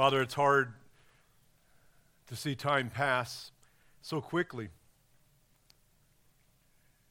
[0.00, 0.72] Father, it's hard
[2.26, 3.52] to see time pass
[4.00, 4.70] so quickly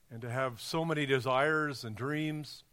[0.10, 2.64] and to have so many desires and dreams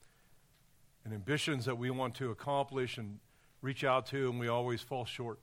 [1.04, 3.18] and ambitions that we want to accomplish and
[3.60, 5.38] reach out to, and we always fall short.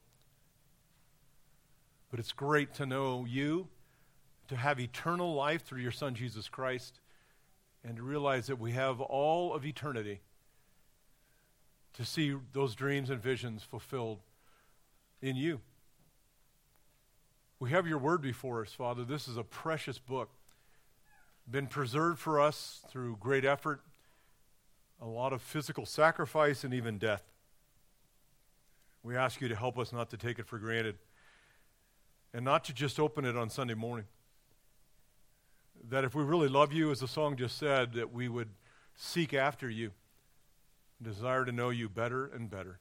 [2.09, 3.67] But it's great to know you,
[4.47, 6.99] to have eternal life through your Son, Jesus Christ,
[7.83, 10.21] and to realize that we have all of eternity
[11.93, 14.17] to see those dreams and visions fulfilled
[15.23, 15.61] in you.
[17.57, 19.05] We have your word before us, Father.
[19.05, 20.29] This is a precious book,
[21.49, 23.79] been preserved for us through great effort,
[25.01, 27.23] a lot of physical sacrifice, and even death.
[29.01, 30.97] We ask you to help us not to take it for granted
[32.33, 34.05] and not to just open it on Sunday morning.
[35.89, 38.49] That if we really love you, as the song just said, that we would
[38.95, 39.91] seek after you,
[41.01, 42.79] desire to know you better and better,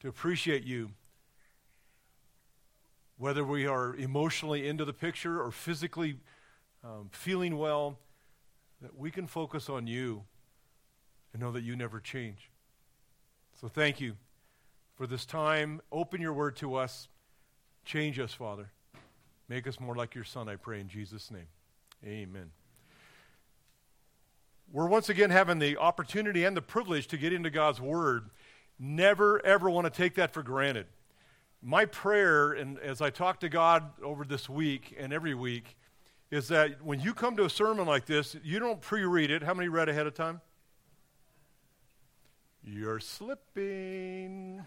[0.00, 0.90] to appreciate you
[3.20, 6.16] whether we are emotionally into the picture or physically
[6.82, 7.98] um, feeling well,
[8.80, 10.22] that we can focus on you
[11.34, 12.48] and know that you never change.
[13.60, 14.16] So thank you
[14.96, 15.82] for this time.
[15.92, 17.08] Open your word to us.
[17.84, 18.70] Change us, Father.
[19.50, 21.48] Make us more like your Son, I pray in Jesus' name.
[22.02, 22.50] Amen.
[24.72, 28.30] We're once again having the opportunity and the privilege to get into God's Word.
[28.78, 30.86] Never, ever want to take that for granted
[31.62, 35.76] my prayer, and as I talk to God over this week and every week,
[36.30, 39.42] is that when you come to a sermon like this, you don't pre read it.
[39.42, 40.40] How many read ahead of time?
[42.62, 44.64] You're slipping.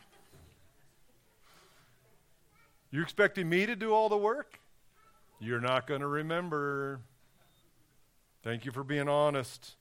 [2.91, 4.59] You're expecting me to do all the work?
[5.39, 6.99] You're not going to remember.
[8.43, 9.75] Thank you for being honest.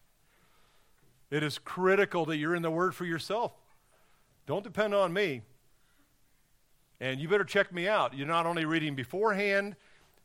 [1.30, 3.52] It is critical that you're in the Word for yourself.
[4.46, 5.42] Don't depend on me.
[7.02, 8.16] And you better check me out.
[8.16, 9.74] You're not only reading beforehand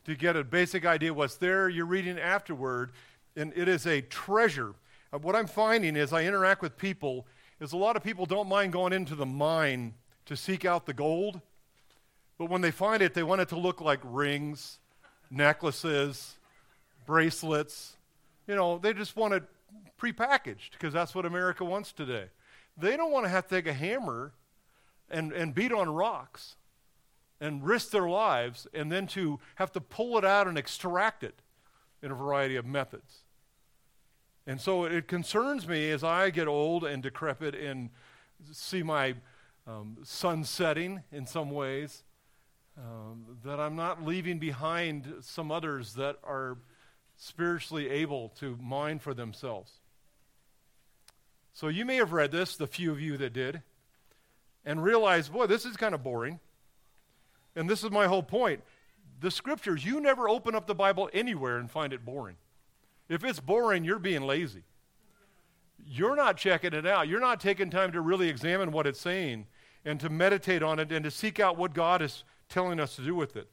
[0.05, 2.91] to get a basic idea what's there, you're reading afterward.
[3.35, 4.75] And it is a treasure.
[5.11, 7.25] Uh, what I'm finding as I interact with people
[7.59, 9.95] is a lot of people don't mind going into the mine
[10.27, 11.41] to seek out the gold.
[12.37, 14.77] But when they find it, they want it to look like rings,
[15.31, 16.35] necklaces,
[17.07, 17.97] bracelets.
[18.47, 19.43] You know, they just want it
[19.99, 22.25] prepackaged because that's what America wants today.
[22.77, 24.31] They don't want to have to take a hammer
[25.09, 26.55] and, and beat on rocks
[27.39, 31.41] and risk their lives and then to have to pull it out and extract it
[32.01, 33.23] in a variety of methods.
[34.45, 37.89] And so it concerns me as I get old and decrepit and
[38.51, 39.15] see my
[39.67, 42.03] um, sun setting in some ways
[42.77, 46.57] um, that I'm not leaving behind some others that are
[47.17, 49.71] spiritually able to mine for themselves.
[51.53, 53.63] So you may have read this, the few of you that did,
[54.63, 56.39] and realized, boy, this is kind of boring.
[57.57, 58.61] And this is my whole point.
[59.19, 62.35] The scriptures, you never open up the Bible anywhere and find it boring.
[63.09, 64.63] If it's boring, you're being lazy.
[65.83, 67.07] You're not checking it out.
[67.07, 69.47] You're not taking time to really examine what it's saying
[69.83, 73.01] and to meditate on it and to seek out what God is telling us to
[73.01, 73.49] do with it.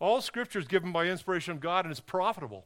[0.00, 2.64] All scripture is given by inspiration of God and it's profitable.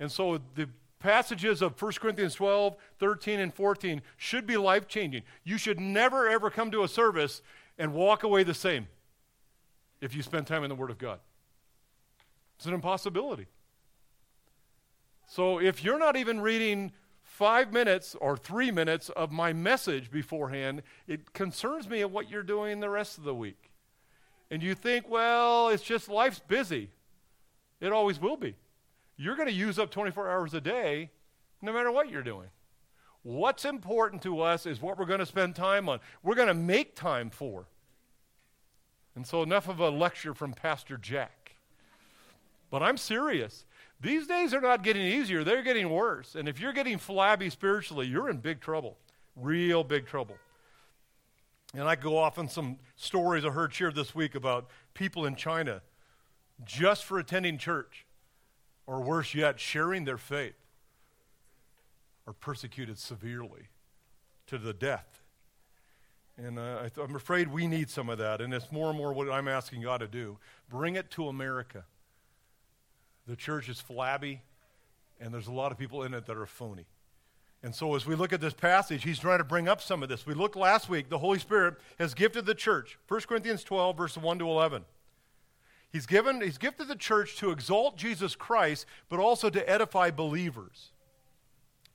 [0.00, 0.68] And so the
[0.98, 5.24] passages of 1 Corinthians 12, 13, and 14 should be life changing.
[5.44, 7.42] You should never, ever come to a service
[7.76, 8.86] and walk away the same
[10.02, 11.20] if you spend time in the Word of God.
[12.56, 13.46] It's an impossibility.
[15.26, 16.92] So if you're not even reading
[17.22, 22.42] five minutes or three minutes of my message beforehand, it concerns me of what you're
[22.42, 23.70] doing the rest of the week.
[24.50, 26.90] And you think, well, it's just life's busy.
[27.80, 28.56] It always will be.
[29.16, 31.10] You're going to use up 24 hours a day
[31.62, 32.48] no matter what you're doing.
[33.22, 36.00] What's important to us is what we're going to spend time on.
[36.22, 37.66] We're going to make time for.
[39.14, 41.56] And so, enough of a lecture from Pastor Jack.
[42.70, 43.66] But I'm serious.
[44.00, 46.34] These days are not getting easier, they're getting worse.
[46.34, 48.96] And if you're getting flabby spiritually, you're in big trouble.
[49.36, 50.36] Real big trouble.
[51.74, 55.36] And I go off on some stories I heard shared this week about people in
[55.36, 55.82] China
[56.64, 58.06] just for attending church,
[58.86, 60.54] or worse yet, sharing their faith,
[62.26, 63.68] are persecuted severely
[64.46, 65.21] to the death.
[66.38, 68.40] And uh, I am afraid we need some of that.
[68.40, 70.38] And it's more and more what I'm asking God to do.
[70.68, 71.84] Bring it to America.
[73.26, 74.42] The church is flabby,
[75.20, 76.86] and there's a lot of people in it that are phony.
[77.62, 80.08] And so, as we look at this passage, he's trying to bring up some of
[80.08, 80.26] this.
[80.26, 82.98] We looked last week, the Holy Spirit has gifted the church.
[83.06, 84.84] 1 Corinthians 12, verses 1 to 11.
[85.92, 90.90] He's, given, he's gifted the church to exalt Jesus Christ, but also to edify believers.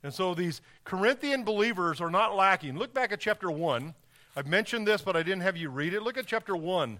[0.04, 2.78] And so, these Corinthian believers are not lacking.
[2.78, 3.94] Look back at chapter 1
[4.38, 6.04] I've mentioned this, but I didn't have you read it.
[6.04, 7.00] Look at chapter 1.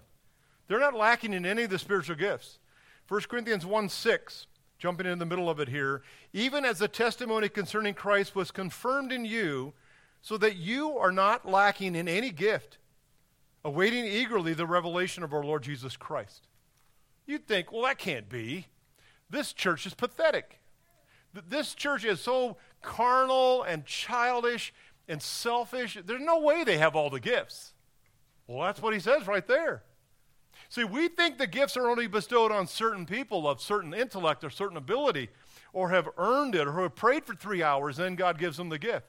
[0.66, 2.58] They're not lacking in any of the spiritual gifts.
[3.06, 6.02] 1 Corinthians 1 6, jumping in the middle of it here.
[6.32, 9.72] Even as the testimony concerning Christ was confirmed in you,
[10.20, 12.78] so that you are not lacking in any gift,
[13.64, 16.48] awaiting eagerly the revelation of our Lord Jesus Christ.
[17.24, 18.66] You'd think, well, that can't be.
[19.30, 20.58] This church is pathetic.
[21.48, 24.72] This church is so carnal and childish
[25.08, 25.98] and selfish.
[26.04, 27.72] There's no way they have all the gifts.
[28.46, 29.82] Well, that's what he says right there.
[30.68, 34.50] See, we think the gifts are only bestowed on certain people of certain intellect or
[34.50, 35.28] certain ability,
[35.72, 38.68] or have earned it, or who have prayed for three hours, then God gives them
[38.68, 39.06] the gift.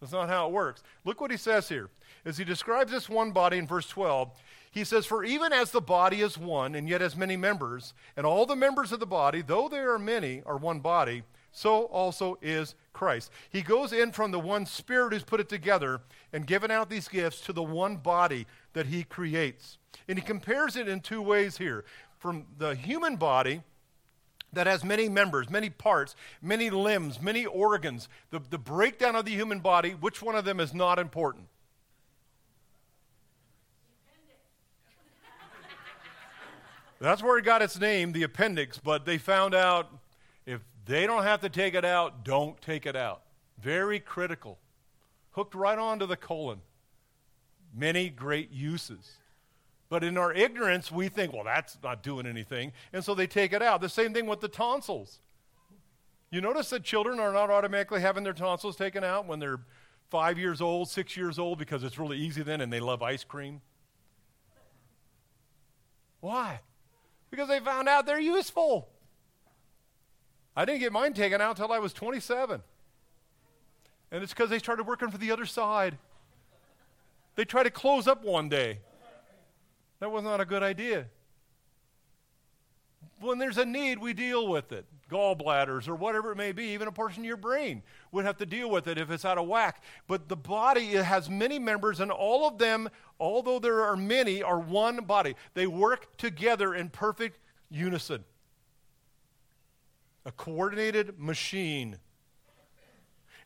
[0.00, 0.82] That's not how it works.
[1.04, 1.90] Look what he says here.
[2.24, 4.30] As he describes this one body in verse 12,
[4.70, 8.24] he says, For even as the body is one, and yet has many members, and
[8.24, 11.22] all the members of the body, though there are many, are one body,
[11.52, 13.30] so also is Christ.
[13.50, 16.00] He goes in from the one Spirit who's put it together
[16.32, 19.78] and given out these gifts to the one body that he creates.
[20.08, 21.84] And he compares it in two ways here
[22.18, 23.62] from the human body
[24.52, 28.08] that has many members, many parts, many limbs, many organs.
[28.30, 31.46] The, the breakdown of the human body, which one of them is not important?
[37.00, 39.90] That's where it got its name, the appendix, but they found out
[40.86, 43.22] they don't have to take it out, don't take it out.
[43.60, 44.58] Very critical.
[45.32, 46.60] Hooked right onto the colon.
[47.74, 49.18] Many great uses.
[49.88, 52.72] But in our ignorance, we think, well, that's not doing anything.
[52.92, 53.80] And so they take it out.
[53.80, 55.18] The same thing with the tonsils.
[56.30, 59.60] You notice that children are not automatically having their tonsils taken out when they're
[60.10, 63.24] five years old, six years old, because it's really easy then and they love ice
[63.24, 63.60] cream?
[66.20, 66.60] Why?
[67.30, 68.88] Because they found out they're useful.
[70.56, 72.62] I didn't get mine taken out until I was 27.
[74.12, 75.96] And it's because they started working for the other side.
[77.36, 78.80] They tried to close up one day.
[80.00, 81.06] That was not a good idea.
[83.20, 84.86] When there's a need, we deal with it.
[85.10, 87.82] Gallbladders or whatever it may be, even a portion of your brain
[88.12, 89.82] would have to deal with it if it's out of whack.
[90.06, 92.88] But the body has many members, and all of them,
[93.18, 95.34] although there are many, are one body.
[95.54, 97.38] They work together in perfect
[97.68, 98.24] unison.
[100.24, 101.98] A coordinated machine.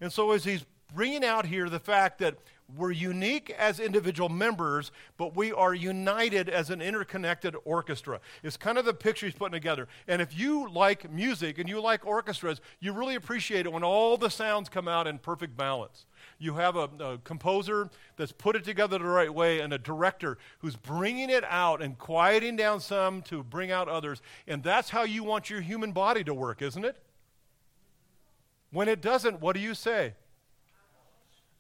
[0.00, 2.36] And so, as he's bringing out here the fact that
[2.76, 8.20] we're unique as individual members, but we are united as an interconnected orchestra.
[8.42, 9.86] It's kind of the picture he's putting together.
[10.08, 14.16] And if you like music and you like orchestras, you really appreciate it when all
[14.16, 16.06] the sounds come out in perfect balance.
[16.44, 20.36] You have a, a composer that's put it together the right way and a director
[20.58, 24.20] who's bringing it out and quieting down some to bring out others.
[24.46, 26.96] And that's how you want your human body to work, isn't it?
[28.70, 30.14] When it doesn't, what do you say?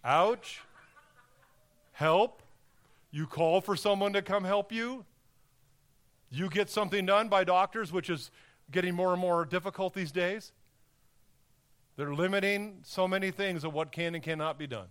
[0.04, 0.60] Ouch
[1.92, 2.42] help.
[3.10, 5.04] You call for someone to come help you.
[6.30, 8.30] You get something done by doctors, which is
[8.70, 10.52] getting more and more difficult these days.
[11.96, 14.88] They're limiting so many things of what can and cannot be done.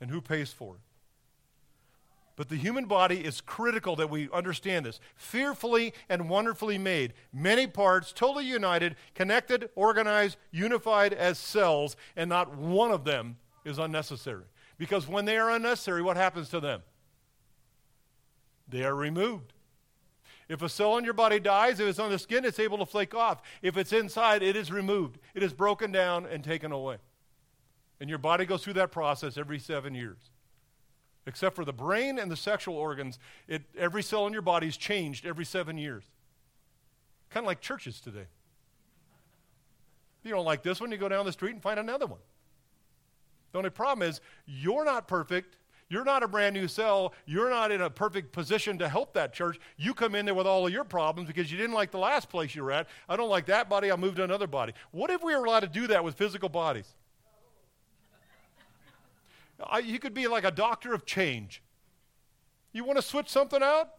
[0.00, 0.80] And who pays for it?
[2.36, 5.00] But the human body is critical that we understand this.
[5.16, 7.14] Fearfully and wonderfully made.
[7.32, 13.78] Many parts, totally united, connected, organized, unified as cells, and not one of them is
[13.78, 14.44] unnecessary.
[14.78, 16.82] Because when they are unnecessary, what happens to them?
[18.68, 19.52] They are removed.
[20.48, 22.86] If a cell in your body dies, if it's on the skin, it's able to
[22.86, 23.42] flake off.
[23.60, 25.18] If it's inside, it is removed.
[25.34, 26.96] It is broken down and taken away.
[28.00, 30.30] And your body goes through that process every seven years.
[31.26, 34.78] Except for the brain and the sexual organs, it, every cell in your body is
[34.78, 36.04] changed every seven years.
[37.28, 38.26] Kind of like churches today.
[40.22, 42.20] You don't like this one, you go down the street and find another one.
[43.52, 45.56] The only problem is you're not perfect.
[45.90, 47.14] You're not a brand new cell.
[47.24, 49.58] You're not in a perfect position to help that church.
[49.76, 52.28] You come in there with all of your problems because you didn't like the last
[52.28, 52.88] place you were at.
[53.08, 53.90] I don't like that body.
[53.90, 54.74] I'll move to another body.
[54.90, 56.94] What if we were allowed to do that with physical bodies?
[59.64, 61.62] I, you could be like a doctor of change.
[62.72, 63.90] You want to switch something out?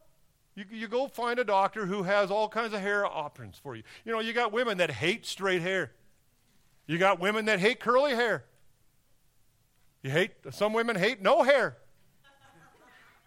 [0.55, 3.83] You, you go find a doctor who has all kinds of hair options for you.
[4.05, 5.91] You know, you got women that hate straight hair.
[6.85, 8.45] You got women that hate curly hair.
[10.03, 11.77] You hate, some women hate no hair.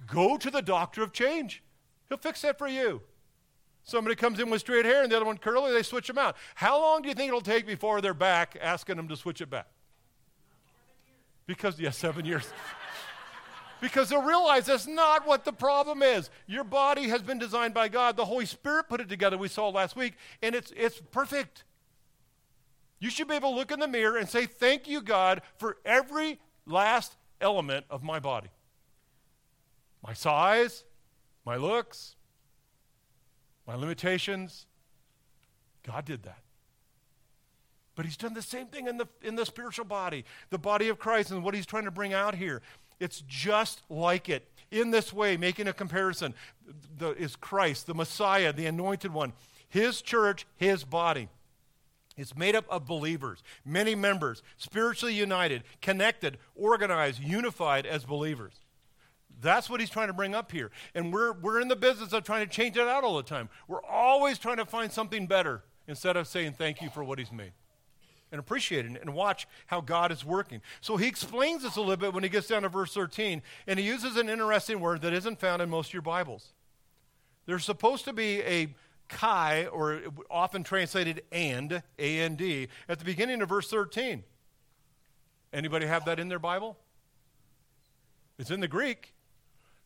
[0.07, 1.63] Go to the doctor of change.
[2.09, 3.03] He'll fix that for you.
[3.85, 6.37] Somebody comes in with straight hair and the other one curly, they switch them out.
[6.55, 9.51] How long do you think it'll take before they're back asking them to switch it
[9.51, 9.67] back?
[11.47, 12.47] Because, yes, yeah, seven years.
[13.81, 16.31] because they'll realize that's not what the problem is.
[16.47, 18.17] Your body has been designed by God.
[18.17, 21.65] The Holy Spirit put it together, we saw last week, and it's, it's perfect.
[23.01, 25.79] You should be able to look in the mirror and say, Thank you, God, for
[25.85, 28.49] every last element of my body.
[30.07, 30.85] my size,
[31.45, 32.17] my looks,
[33.67, 34.67] my limitations.
[35.85, 36.39] God did that.
[37.95, 40.99] But he's done the same thing in the, in the spiritual body, the body of
[40.99, 42.63] Christ, and what he's trying to bring out here.
[43.01, 44.49] It's just like it.
[44.71, 46.35] In this way, making a comparison,
[46.97, 49.35] the, is Christ, the Messiah, the anointed one,
[49.69, 51.29] his church, his body.
[52.17, 58.55] It's made up of believers, many members, spiritually united, connected, organized, unified as believers.
[59.41, 60.71] That's what he's trying to bring up here.
[60.95, 63.49] And we're, we're in the business of trying to change it out all the time.
[63.67, 67.33] We're always trying to find something better instead of saying thank you for what he's
[67.33, 67.53] made
[68.33, 70.63] and appreciate it and watch how God is working.
[70.81, 73.79] So he explains this a little bit when he gets down to verse 13, and
[73.79, 76.53] he uses an interesting word that isn't found in most of your Bibles.
[77.45, 78.75] There's supposed to be a
[79.09, 84.25] kai, or often translated and, A-N-D, at the beginning of verse 13.
[85.53, 86.79] Anybody have that in their Bible?
[88.39, 89.13] It's in the Greek.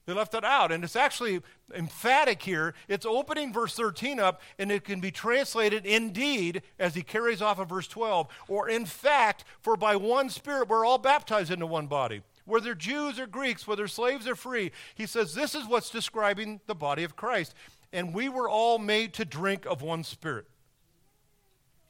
[0.07, 0.71] They left it out.
[0.71, 1.43] And it's actually
[1.75, 2.75] emphatic here.
[2.89, 7.59] It's opening verse 13 up, and it can be translated indeed as he carries off
[7.59, 11.89] of verse 12, or in fact, for by one Spirit we're all baptized into one
[11.89, 12.23] body.
[12.45, 16.77] Whether Jews or Greeks, whether slaves or free, he says this is what's describing the
[16.77, 17.55] body of Christ.
[17.97, 20.45] And we were all made to drink of one Spirit.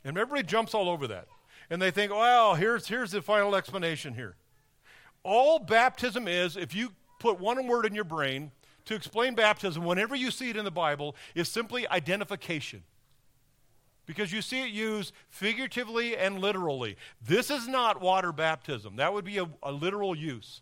[0.04, 1.26] And everybody jumps all over that.
[1.68, 4.36] And they think, well, here's, here's the final explanation here.
[5.24, 8.52] All baptism is, if you put one word in your brain
[8.84, 12.84] to explain baptism whenever you see it in the Bible is simply identification.
[14.06, 16.96] Because you see it used figuratively and literally.
[17.20, 18.94] This is not water baptism.
[18.94, 20.60] That would be a, a literal use.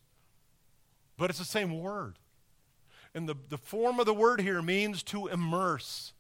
[1.19, 2.15] But it's the same word.
[3.15, 6.13] And the, the form of the word here means to immerse.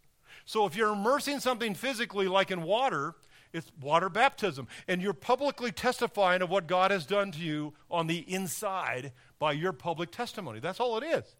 [0.44, 3.14] So if you're immersing something physically, like in water,
[3.52, 4.68] it's water baptism.
[4.86, 9.52] And you're publicly testifying of what God has done to you on the inside by
[9.52, 10.60] your public testimony.
[10.60, 11.36] That's all it is.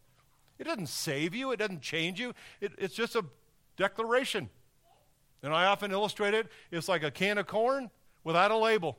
[0.59, 3.25] It doesn't save you, it doesn't change you, it, it's just a
[3.77, 4.49] declaration.
[5.43, 7.91] And I often illustrate it it's like a can of corn
[8.23, 8.97] without a label.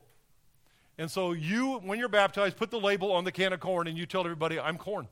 [0.98, 3.98] And so you, when you're baptized, put the label on the can of corn and
[3.98, 5.08] you tell everybody, I'm corn.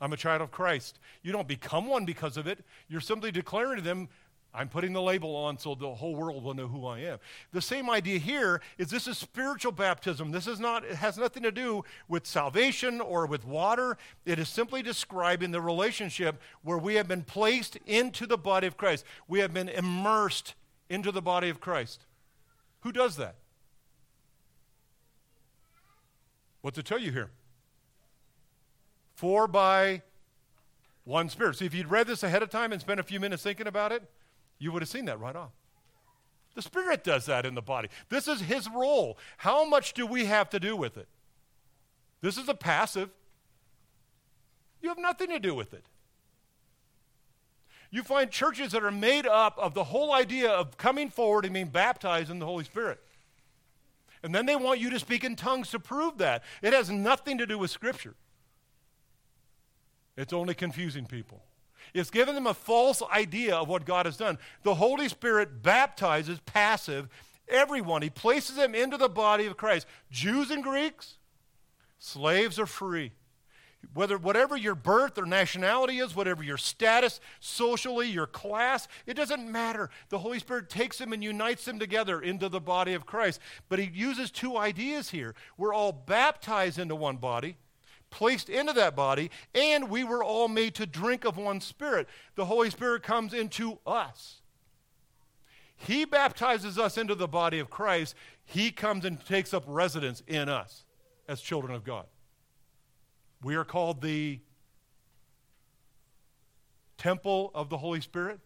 [0.00, 0.98] I'm a child of Christ.
[1.22, 2.64] You don't become one because of it.
[2.88, 4.08] You're simply declaring to them,
[4.54, 7.18] I'm putting the label on so the whole world will know who I am.
[7.52, 10.30] The same idea here is this is spiritual baptism.
[10.30, 13.98] This is not, it has nothing to do with salvation or with water.
[14.24, 18.76] It is simply describing the relationship where we have been placed into the body of
[18.76, 19.04] Christ.
[19.28, 20.54] We have been immersed
[20.88, 22.06] into the body of Christ.
[22.80, 23.34] Who does that?
[26.62, 27.30] What to tell you here?
[29.18, 30.02] For by
[31.02, 31.56] one Spirit.
[31.56, 33.90] See, if you'd read this ahead of time and spent a few minutes thinking about
[33.90, 34.08] it,
[34.60, 35.50] you would have seen that right off.
[36.54, 37.88] The Spirit does that in the body.
[38.10, 39.18] This is His role.
[39.38, 41.08] How much do we have to do with it?
[42.20, 43.10] This is a passive.
[44.80, 45.84] You have nothing to do with it.
[47.90, 51.54] You find churches that are made up of the whole idea of coming forward and
[51.54, 53.02] being baptized in the Holy Spirit.
[54.22, 56.44] And then they want you to speak in tongues to prove that.
[56.62, 58.14] It has nothing to do with Scripture,
[60.18, 61.44] it's only confusing people.
[61.94, 64.36] It's given them a false idea of what God has done.
[64.64, 67.08] The Holy Spirit baptizes passive
[67.48, 68.02] everyone.
[68.02, 69.86] He places them into the body of Christ.
[70.10, 71.18] Jews and Greeks,
[72.00, 73.12] slaves or free.
[73.94, 79.50] Whether whatever your birth or nationality is, whatever your status socially, your class, it doesn't
[79.50, 79.88] matter.
[80.08, 83.40] The Holy Spirit takes them and unites them together into the body of Christ.
[83.68, 85.36] But he uses two ideas here.
[85.56, 87.56] We're all baptized into one body
[88.10, 92.08] placed into that body, and we were all made to drink of one Spirit.
[92.34, 94.40] The Holy Spirit comes into us.
[95.76, 98.14] He baptizes us into the body of Christ.
[98.44, 100.84] He comes and takes up residence in us
[101.28, 102.06] as children of God.
[103.42, 104.40] We are called the
[106.96, 108.40] temple of the Holy Spirit.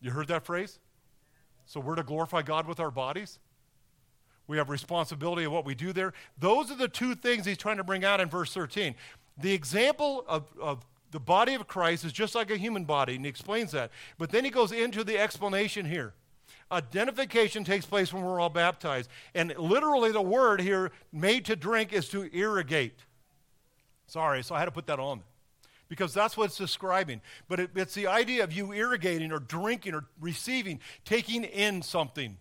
[0.00, 0.78] You heard that phrase?
[1.66, 3.38] So we're to glorify God with our bodies?
[4.46, 6.12] We have responsibility of what we do there.
[6.38, 8.94] Those are the two things he's trying to bring out in verse 13.
[9.38, 13.24] The example of, of the body of Christ is just like a human body, and
[13.24, 13.90] he explains that.
[14.18, 16.14] But then he goes into the explanation here.
[16.70, 19.10] Identification takes place when we're all baptized.
[19.34, 22.98] And literally, the word here, made to drink, is to irrigate.
[24.06, 25.22] Sorry, so I had to put that on
[25.88, 27.20] because that's what it's describing.
[27.48, 32.38] But it, it's the idea of you irrigating or drinking or receiving, taking in something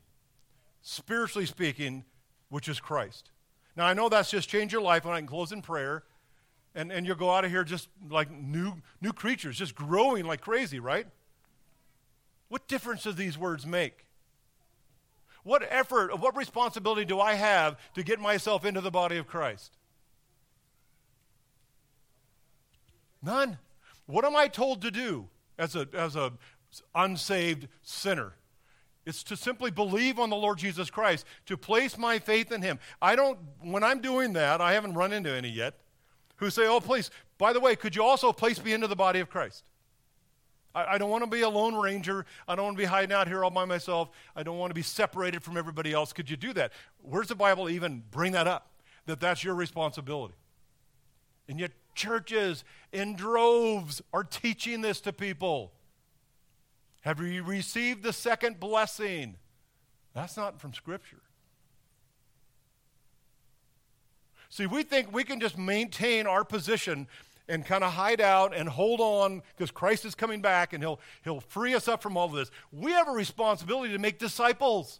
[0.81, 2.03] spiritually speaking,
[2.49, 3.31] which is Christ.
[3.75, 6.03] Now, I know that's just changed your life, and I can close in prayer,
[6.75, 10.41] and, and you'll go out of here just like new, new creatures, just growing like
[10.41, 11.07] crazy, right?
[12.49, 14.05] What difference do these words make?
[15.43, 19.77] What effort, what responsibility do I have to get myself into the body of Christ?
[23.23, 23.57] None.
[24.05, 26.33] What am I told to do as a, as a
[26.93, 28.33] unsaved sinner?
[29.05, 32.79] It's to simply believe on the Lord Jesus Christ, to place my faith in Him.
[33.01, 35.79] I don't, when I'm doing that, I haven't run into any yet
[36.37, 39.19] who say, oh, please, by the way, could you also place me into the body
[39.19, 39.69] of Christ?
[40.73, 42.25] I, I don't want to be a lone ranger.
[42.47, 44.09] I don't want to be hiding out here all by myself.
[44.35, 46.13] I don't want to be separated from everybody else.
[46.13, 46.71] Could you do that?
[47.01, 48.71] Where's the Bible even bring that up?
[49.05, 50.35] That that's your responsibility.
[51.47, 55.73] And yet, churches in droves are teaching this to people.
[57.01, 59.35] Have you received the second blessing?
[60.13, 61.21] That's not from Scripture.
[64.49, 67.07] See, we think we can just maintain our position
[67.47, 70.99] and kind of hide out and hold on because Christ is coming back and he'll,
[71.23, 72.51] he'll free us up from all of this.
[72.71, 74.99] We have a responsibility to make disciples.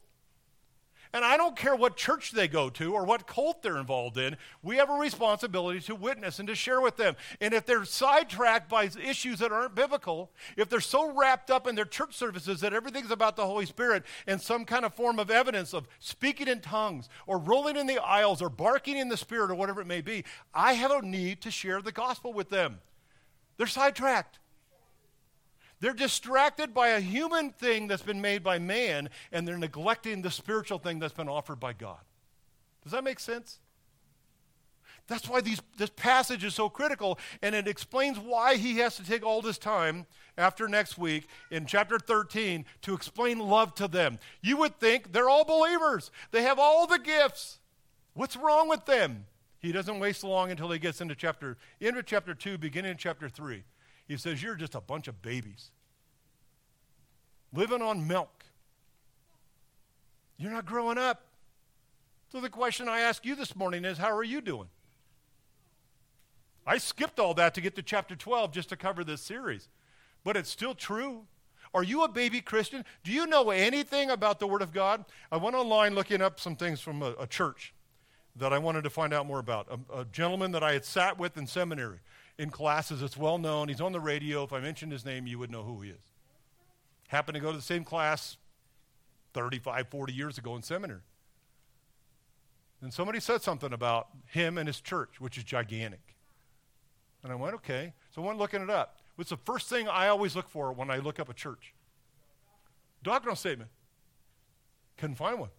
[1.13, 4.37] And I don't care what church they go to or what cult they're involved in,
[4.63, 7.15] we have a responsibility to witness and to share with them.
[7.41, 11.75] And if they're sidetracked by issues that aren't biblical, if they're so wrapped up in
[11.75, 15.29] their church services that everything's about the Holy Spirit and some kind of form of
[15.29, 19.51] evidence of speaking in tongues or rolling in the aisles or barking in the Spirit
[19.51, 22.79] or whatever it may be, I have a need to share the gospel with them.
[23.57, 24.39] They're sidetracked.
[25.81, 30.31] They're distracted by a human thing that's been made by man, and they're neglecting the
[30.31, 31.99] spiritual thing that's been offered by God.
[32.83, 33.59] Does that make sense?
[35.07, 39.03] That's why these, this passage is so critical, and it explains why he has to
[39.03, 40.05] take all this time
[40.37, 44.19] after next week in chapter 13 to explain love to them.
[44.41, 47.57] You would think they're all believers, they have all the gifts.
[48.13, 49.25] What's wrong with them?
[49.59, 53.29] He doesn't waste long until he gets into chapter, into chapter 2, beginning in chapter
[53.29, 53.63] 3.
[54.11, 55.71] He says, You're just a bunch of babies
[57.53, 58.43] living on milk.
[60.37, 61.23] You're not growing up.
[62.29, 64.67] So the question I ask you this morning is How are you doing?
[66.67, 69.69] I skipped all that to get to chapter 12 just to cover this series,
[70.25, 71.23] but it's still true.
[71.73, 72.83] Are you a baby Christian?
[73.05, 75.05] Do you know anything about the Word of God?
[75.31, 77.73] I went online looking up some things from a, a church
[78.35, 79.67] that I wanted to find out more about.
[79.69, 81.99] A, a, gentleman that I had sat with in seminary
[82.37, 83.01] in classes.
[83.01, 83.67] It's well known.
[83.67, 84.43] He's on the radio.
[84.43, 86.11] If I mentioned his name, you would know who he is.
[87.07, 88.37] Happened to go to the same class
[89.33, 91.01] 35, 40 years ago in seminary.
[92.81, 96.15] And somebody said something about him and his church, which is gigantic.
[97.23, 97.93] And I went, okay.
[98.13, 98.97] So I went looking it up.
[99.15, 101.73] What's the first thing I always look for when I look up a church?
[103.03, 103.69] Doctrinal statement.
[104.97, 105.49] Couldn't find one.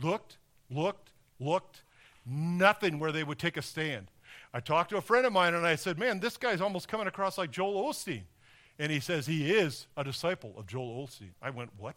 [0.00, 0.38] Looked,
[0.70, 1.82] looked, looked.
[2.24, 4.10] Nothing where they would take a stand.
[4.52, 7.06] I talked to a friend of mine and I said, Man, this guy's almost coming
[7.06, 8.22] across like Joel Osteen.
[8.78, 11.30] And he says he is a disciple of Joel Osteen.
[11.40, 11.96] I went, What?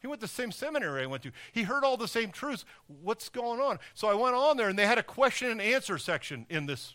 [0.00, 1.32] He went to the same seminary I went to.
[1.52, 2.64] He heard all the same truths.
[3.02, 3.78] What's going on?
[3.94, 6.94] So I went on there and they had a question and answer section in this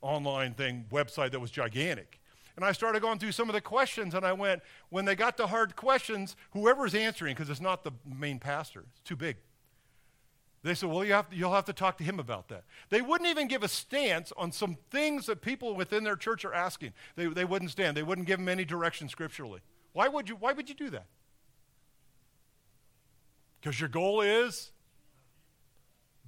[0.00, 2.20] online thing, website that was gigantic.
[2.56, 5.36] And I started going through some of the questions and I went, when they got
[5.38, 9.36] to hard questions, whoever's answering, because it's not the main pastor, it's too big.
[10.62, 12.64] They said, well, you have to, you'll have to talk to him about that.
[12.90, 16.52] They wouldn't even give a stance on some things that people within their church are
[16.52, 16.92] asking.
[17.16, 17.96] They, they wouldn't stand.
[17.96, 19.60] They wouldn't give them any direction scripturally.
[19.94, 21.06] Why would you, why would you do that?
[23.60, 24.72] Because your goal is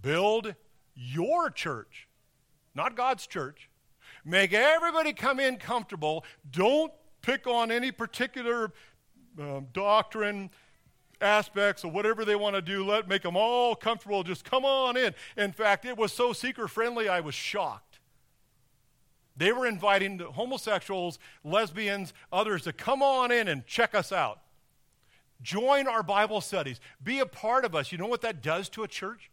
[0.00, 0.54] build
[0.94, 2.08] your church,
[2.74, 3.68] not God's church.
[4.24, 6.24] Make everybody come in comfortable.
[6.50, 6.92] Don't
[7.22, 8.72] pick on any particular
[9.38, 10.50] um, doctrine
[11.22, 12.84] aspects or whatever they want to do.
[12.84, 14.22] Let make them all comfortable.
[14.22, 15.14] Just come on in.
[15.36, 18.00] In fact, it was so seeker friendly, I was shocked.
[19.36, 24.40] They were inviting homosexuals, lesbians, others to come on in and check us out.
[25.40, 26.80] Join our Bible studies.
[27.02, 27.90] Be a part of us.
[27.90, 29.30] You know what that does to a church?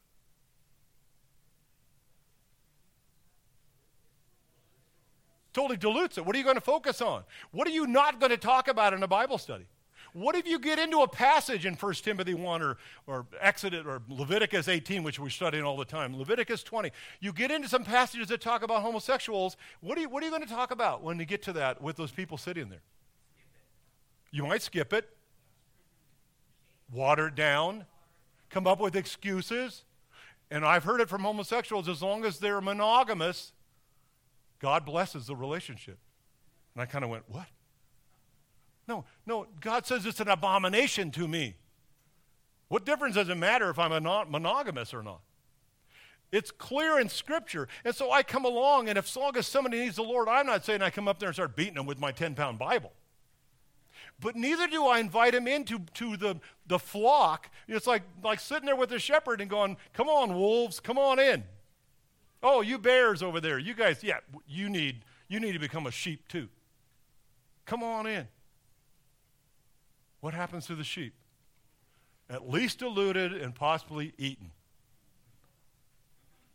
[5.53, 6.25] Totally dilutes it.
[6.25, 7.23] What are you going to focus on?
[7.51, 9.65] What are you not going to talk about in a Bible study?
[10.13, 14.01] What if you get into a passage in 1 Timothy 1 or, or Exodus or
[14.09, 18.27] Leviticus 18, which we're studying all the time, Leviticus 20, you get into some passages
[18.29, 19.57] that talk about homosexuals.
[19.81, 21.81] What are you, what are you going to talk about when you get to that
[21.81, 22.81] with those people sitting there?
[24.31, 25.09] You might skip it,
[26.91, 27.85] water it down,
[28.49, 29.83] come up with excuses.
[30.51, 33.53] And I've heard it from homosexuals as long as they're monogamous,
[34.59, 35.99] God blesses the relationship.
[36.73, 37.45] And I kind of went, What?
[38.89, 41.53] No, no, God says it's an abomination to me.
[42.69, 45.21] What difference does it matter if I'm monogamous or not?
[46.31, 47.67] It's clear in Scripture.
[47.85, 50.65] And so I come along, and if long as somebody needs the Lord, I'm not
[50.65, 52.91] saying I come up there and start beating them with my 10 pound Bible.
[54.19, 57.51] But neither do I invite him into to the, the flock.
[57.67, 61.19] It's like, like sitting there with the shepherd and going, Come on, wolves, come on
[61.19, 61.43] in.
[62.41, 65.91] Oh, you bears over there, you guys, yeah, you need, you need to become a
[65.91, 66.49] sheep too.
[67.67, 68.27] Come on in.
[70.21, 71.13] What happens to the sheep?
[72.29, 74.51] At least diluted and possibly eaten.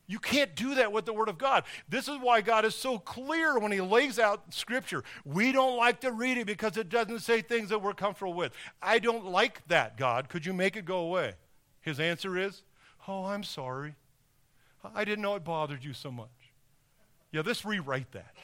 [0.06, 1.64] You can't do that with the Word of God.
[1.88, 5.02] This is why God is so clear when He lays out Scripture.
[5.24, 8.52] We don't like to read it because it doesn't say things that we're comfortable with.
[8.82, 10.28] I don't like that, God.
[10.28, 11.34] Could you make it go away?
[11.80, 12.62] His answer is,
[13.08, 13.94] Oh, I'm sorry.
[14.94, 16.28] I didn't know it bothered you so much.
[17.32, 18.34] Yeah, let's rewrite that.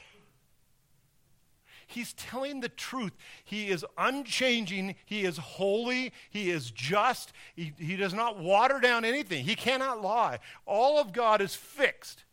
[1.91, 3.13] He's telling the truth.
[3.43, 4.95] He is unchanging.
[5.05, 6.13] He is holy.
[6.29, 7.33] He is just.
[7.55, 9.45] He, he does not water down anything.
[9.45, 10.39] He cannot lie.
[10.65, 12.23] All of God is fixed.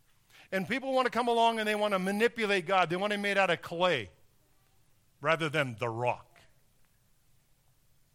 [0.51, 2.89] And people want to come along and they want to manipulate God.
[2.89, 4.09] They want him made out of clay
[5.21, 6.39] rather than the rock.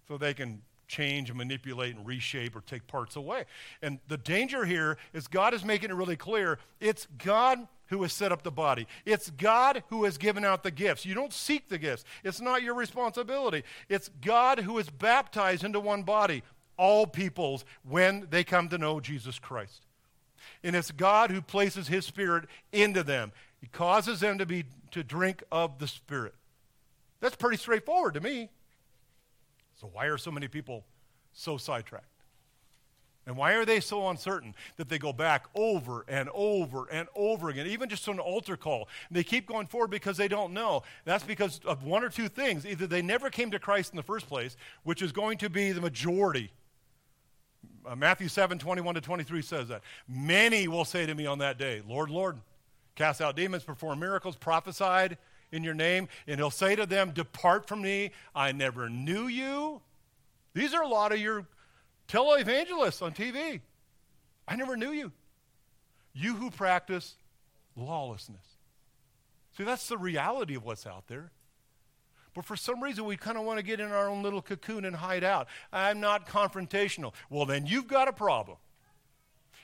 [0.09, 3.45] So they can change and manipulate and reshape or take parts away.
[3.83, 8.13] And the danger here is God is making it really clear it's God who has
[8.13, 8.87] set up the body.
[9.05, 11.05] It's God who has given out the gifts.
[11.05, 13.63] You don't seek the gifts, it's not your responsibility.
[13.89, 16.43] It's God who is baptized into one body,
[16.77, 19.87] all peoples, when they come to know Jesus Christ.
[20.63, 23.33] And it's God who places his spirit into them.
[23.61, 26.35] He causes them to be to drink of the spirit.
[27.21, 28.51] That's pretty straightforward to me.
[29.81, 30.85] So why are so many people
[31.33, 32.14] so sidetracked?
[33.27, 37.49] And why are they so uncertain that they go back over and over and over
[37.49, 38.89] again, even just on an altar call?
[39.09, 40.83] And they keep going forward because they don't know.
[41.05, 42.67] That's because of one or two things.
[42.67, 45.73] Either they never came to Christ in the first place, which is going to be
[45.73, 46.51] the majority.
[47.87, 49.83] Uh, Matthew 7 21 to 23 says that.
[50.07, 52.39] Many will say to me on that day, Lord, Lord,
[52.95, 55.17] cast out demons, perform miracles, prophesied
[55.51, 56.09] in your name.
[56.27, 59.81] And he'll say to them, Depart from me, I never knew you.
[60.53, 61.47] These are a lot of your
[62.09, 63.61] televangelists on TV.
[64.47, 65.13] I never knew you.
[66.13, 67.17] You who practice
[67.77, 68.45] lawlessness.
[69.57, 71.31] See, that's the reality of what's out there.
[72.35, 74.85] But for some reason, we kind of want to get in our own little cocoon
[74.85, 75.47] and hide out.
[75.73, 77.15] I'm not confrontational.
[77.31, 78.59] Well, then you've got a problem.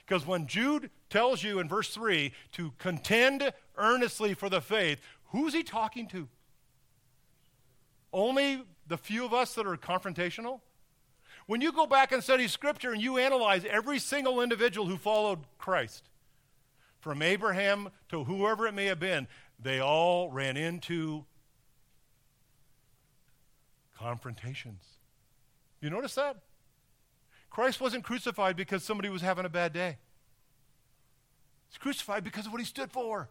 [0.07, 5.53] Because when Jude tells you in verse 3 to contend earnestly for the faith, who's
[5.53, 6.29] he talking to?
[8.13, 10.61] Only the few of us that are confrontational?
[11.51, 15.41] When you go back and study Scripture and you analyze every single individual who followed
[15.59, 16.09] Christ,
[17.01, 19.27] from Abraham to whoever it may have been,
[19.59, 21.25] they all ran into
[23.99, 24.85] confrontations.
[25.81, 26.37] You notice that?
[27.51, 29.99] Christ wasn't crucified because somebody was having a bad day.
[31.69, 33.29] He's crucified because of what he stood for.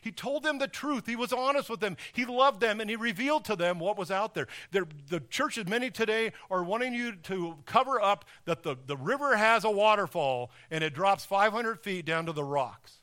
[0.00, 1.06] He told them the truth.
[1.06, 1.96] He was honest with them.
[2.12, 4.48] He loved them, and he revealed to them what was out there.
[4.70, 9.36] The, the churches, many today, are wanting you to cover up that the, the river
[9.36, 12.98] has a waterfall and it drops 500 feet down to the rocks.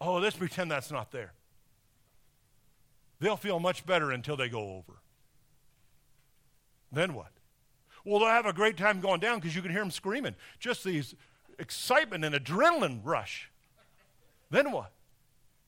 [0.00, 1.32] Oh, let's pretend that's not there.
[3.20, 5.00] They'll feel much better until they go over.
[6.92, 7.32] Then what?
[8.04, 10.36] Well, they'll have a great time going down because you can hear them screaming.
[10.60, 11.14] Just these
[11.58, 13.50] excitement and adrenaline rush.
[14.50, 14.92] Then what?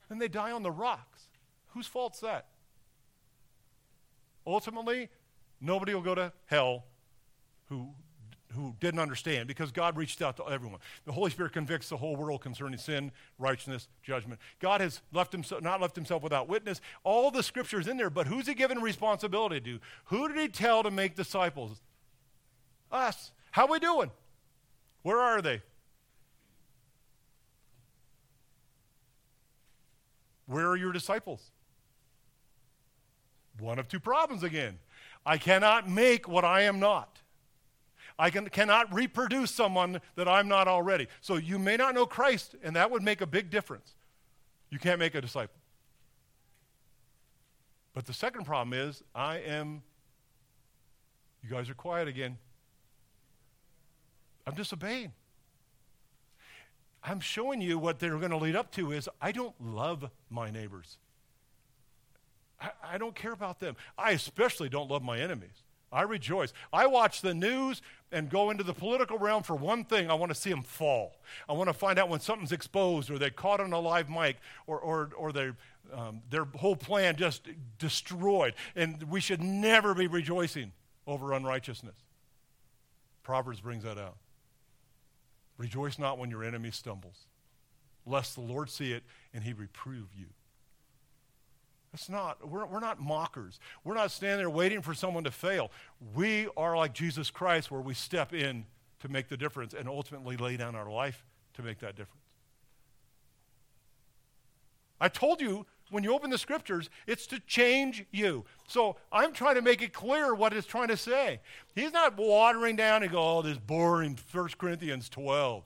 [0.09, 1.27] Then they die on the rocks.
[1.69, 2.47] Whose fault's that?
[4.45, 5.09] Ultimately,
[5.61, 6.85] nobody will go to hell
[7.67, 7.89] who,
[8.55, 10.79] who didn't understand because God reached out to everyone.
[11.05, 14.39] The Holy Spirit convicts the whole world concerning sin, righteousness, judgment.
[14.59, 16.81] God has left himself, not left himself without witness.
[17.03, 19.79] All the scriptures in there, but who's he given responsibility to?
[20.05, 21.79] Who did he tell to make disciples?
[22.91, 23.31] Us.
[23.51, 24.09] How are we doing?
[25.03, 25.61] Where are they?
[30.49, 31.51] Where are your disciples?
[33.59, 34.79] One of two problems again.
[35.23, 37.19] I cannot make what I am not.
[38.17, 41.07] I can, cannot reproduce someone that I'm not already.
[41.21, 43.93] So you may not know Christ, and that would make a big difference.
[44.71, 45.55] You can't make a disciple.
[47.93, 49.83] But the second problem is I am,
[51.43, 52.39] you guys are quiet again.
[54.47, 55.11] I'm disobeying.
[57.03, 60.51] I'm showing you what they're going to lead up to is I don't love my
[60.51, 60.97] neighbors.
[62.61, 63.75] I, I, don't care about them.
[63.97, 65.63] I especially don't love my enemies.
[65.91, 66.53] I rejoice.
[66.71, 67.81] I watch the news
[68.11, 70.09] and go into the political realm for one thing.
[70.09, 71.15] I want to see them fall.
[71.47, 74.37] I want to find out when something's exposed or they caught on a live mic
[74.67, 75.31] or, or, or
[75.93, 77.47] um, their whole plan just
[77.79, 78.53] destroyed.
[78.75, 80.73] And we should never be rejoicing
[81.07, 81.95] over unrighteousness.
[83.23, 84.17] Proverbs brings that out.
[85.59, 87.27] Rejoice not when your enemy stumbles,
[88.05, 90.27] lest the Lord see it and he reprove you.
[91.91, 93.59] That's not, we're, we're not mockers.
[93.83, 95.71] We're not standing there waiting for someone to fail.
[96.15, 98.65] We are like Jesus Christ, where we step in
[99.01, 102.23] to make the difference and ultimately lay down our life to make that difference.
[105.01, 108.45] I told you when you open the scriptures, it's to change you.
[108.67, 111.41] So I'm trying to make it clear what it's trying to say.
[111.75, 115.63] He's not watering down and go, oh, this boring 1 Corinthians 12.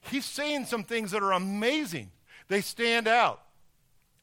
[0.00, 2.10] He's saying some things that are amazing.
[2.48, 3.42] They stand out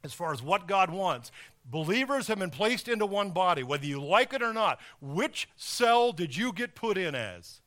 [0.04, 1.32] as far as what God wants.
[1.70, 4.80] Believers have been placed into one body, whether you like it or not.
[5.02, 7.62] Which cell did you get put in as?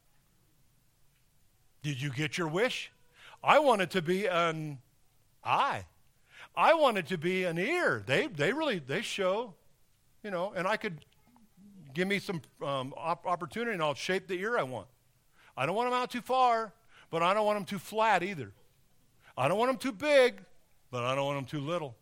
[1.82, 2.90] Did you get your wish?
[3.42, 4.78] I wanted to be an
[5.44, 5.84] eye.
[6.56, 8.02] I wanted to be an ear.
[8.04, 9.54] They, they really, they show,
[10.22, 10.98] you know, and I could
[11.94, 14.86] give me some um, op- opportunity and I'll shape the ear I want.
[15.56, 16.72] I don't want them out too far,
[17.10, 18.52] but I don't want them too flat either.
[19.36, 20.42] I don't want them too big,
[20.90, 21.96] but I don't want them too little.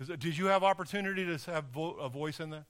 [0.00, 2.64] It, did you have opportunity to have vo- a voice in that?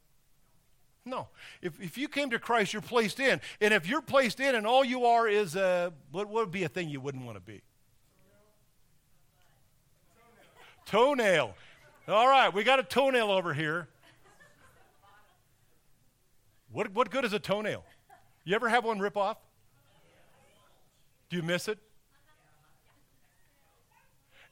[1.03, 1.27] No.
[1.61, 3.39] If, if you came to Christ, you're placed in.
[3.61, 6.63] And if you're placed in and all you are is, a, what, what would be
[6.63, 7.61] a thing you wouldn't want to be?
[10.87, 11.53] Toenail.
[12.07, 13.87] All right, we got a toenail over here.
[16.71, 17.83] What, what good is a toenail?
[18.45, 19.37] You ever have one rip off?
[21.29, 21.77] Do you miss it?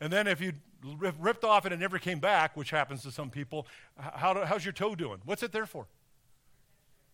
[0.02, 0.54] And then if you
[1.20, 3.66] ripped off and it never came back, which happens to some people,
[3.98, 5.20] how do, how's your toe doing?
[5.24, 5.88] What's it there for?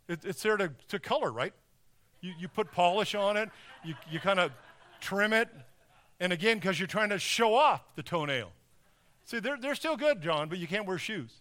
[0.07, 1.53] It, it's there to, to color, right?
[2.21, 3.49] You, you put polish on it,
[3.83, 4.51] you, you kind of
[4.99, 5.49] trim it,
[6.19, 8.51] and again, because you're trying to show off the toenail.
[9.31, 11.31] See, they're, they're still good, John, but you can't wear shoes.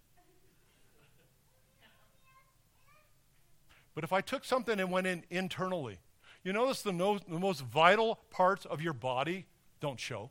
[3.96, 5.98] But if I took something and went in internally,
[6.44, 9.44] you notice the, no, the most vital parts of your body
[9.80, 10.30] don't show.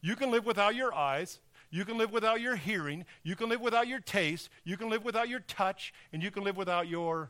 [0.00, 1.40] You can live without your eyes.
[1.70, 3.04] You can live without your hearing.
[3.22, 4.48] You can live without your taste.
[4.64, 5.92] You can live without your touch.
[6.14, 7.28] And you can live without your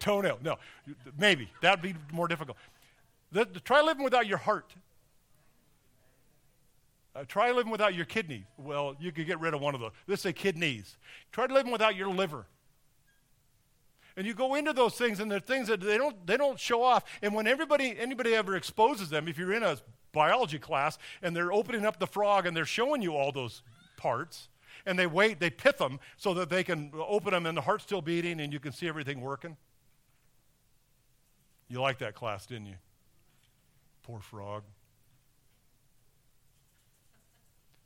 [0.00, 0.40] toenail.
[0.42, 0.56] No,
[1.16, 1.52] maybe.
[1.62, 2.56] That would be more difficult.
[3.30, 4.74] The, the, try living without your heart.
[7.14, 8.46] Uh, try living without your kidney.
[8.56, 9.90] Well, you could get rid of one of those.
[10.06, 10.96] Let's say kidneys.
[11.32, 12.46] Try to living without your liver.
[14.16, 16.82] And you go into those things, and they're things that they don't, they don't show
[16.82, 17.04] off.
[17.22, 19.78] And when everybody, anybody ever exposes them, if you're in a
[20.12, 23.62] biology class and they're opening up the frog and they're showing you all those
[23.96, 24.48] parts,
[24.86, 27.84] and they wait, they pith them so that they can open them and the heart's
[27.84, 29.56] still beating and you can see everything working.
[31.68, 32.76] You liked that class, didn't you?
[34.02, 34.64] Poor frog.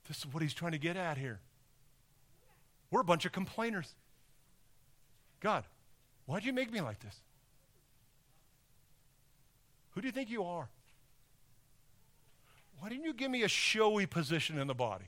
[0.08, 1.40] This is what he's trying to get at here.
[2.90, 3.94] We're a bunch of complainers.
[5.40, 5.64] God,
[6.26, 7.20] why'd you make me like this?
[9.90, 10.68] Who do you think you are?
[12.78, 15.06] Why didn't you give me a showy position in the body?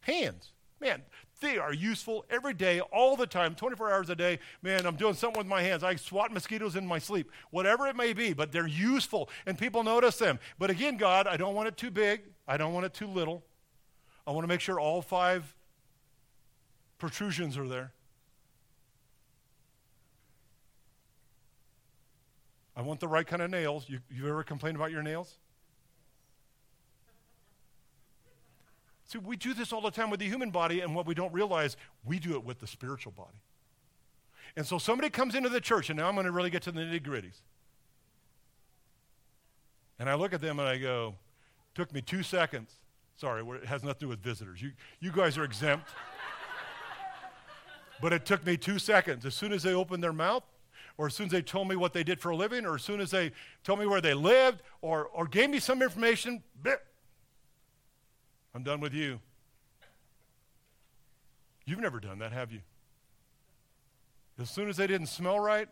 [0.00, 0.50] Hands.
[0.80, 1.02] Man,
[1.40, 4.38] they are useful every day, all the time, 24 hours a day.
[4.62, 5.84] Man, I'm doing something with my hands.
[5.84, 9.82] I swat mosquitoes in my sleep, whatever it may be, but they're useful and people
[9.82, 10.38] notice them.
[10.58, 13.44] But again, God, I don't want it too big, I don't want it too little.
[14.26, 15.54] I want to make sure all five
[16.98, 17.92] protrusions are there.
[22.76, 23.86] I want the right kind of nails.
[23.88, 25.34] You, you ever complained about your nails?
[29.06, 31.32] See, we do this all the time with the human body, and what we don't
[31.32, 33.38] realize, we do it with the spiritual body.
[34.56, 36.72] And so somebody comes into the church, and now I'm going to really get to
[36.72, 37.40] the nitty gritties.
[39.98, 41.16] And I look at them and I go,
[41.74, 42.79] took me two seconds
[43.20, 44.62] Sorry, it has nothing to do with visitors.
[44.62, 45.90] You, you guys are exempt.
[48.00, 49.26] but it took me two seconds.
[49.26, 50.42] As soon as they opened their mouth,
[50.96, 52.82] or as soon as they told me what they did for a living, or as
[52.82, 56.76] soon as they told me where they lived, or, or gave me some information, bleh,
[58.54, 59.20] I'm done with you.
[61.66, 62.60] You've never done that, have you?
[64.40, 65.68] As soon as they didn't smell right,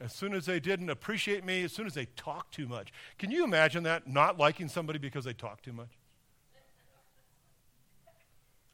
[0.00, 2.92] as soon as they didn't appreciate me, as soon as they talked too much.
[3.18, 4.06] Can you imagine that?
[4.06, 5.88] Not liking somebody because they talk too much?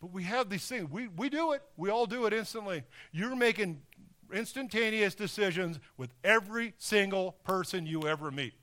[0.00, 0.90] But we have these things.
[0.90, 1.62] We, we do it.
[1.76, 2.82] We all do it instantly.
[3.12, 3.82] You're making
[4.32, 8.54] instantaneous decisions with every single person you ever meet.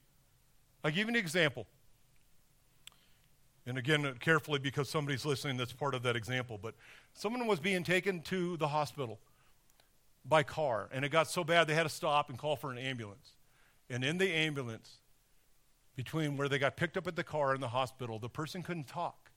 [0.83, 1.65] I'll give you an example.
[3.65, 6.59] And again, carefully because somebody's listening that's part of that example.
[6.61, 6.73] But
[7.13, 9.19] someone was being taken to the hospital
[10.29, 12.77] by car, and it got so bad they had to stop and call for an
[12.77, 13.33] ambulance.
[13.89, 14.97] And in the ambulance,
[15.95, 18.87] between where they got picked up at the car and the hospital, the person couldn't
[18.87, 19.31] talk.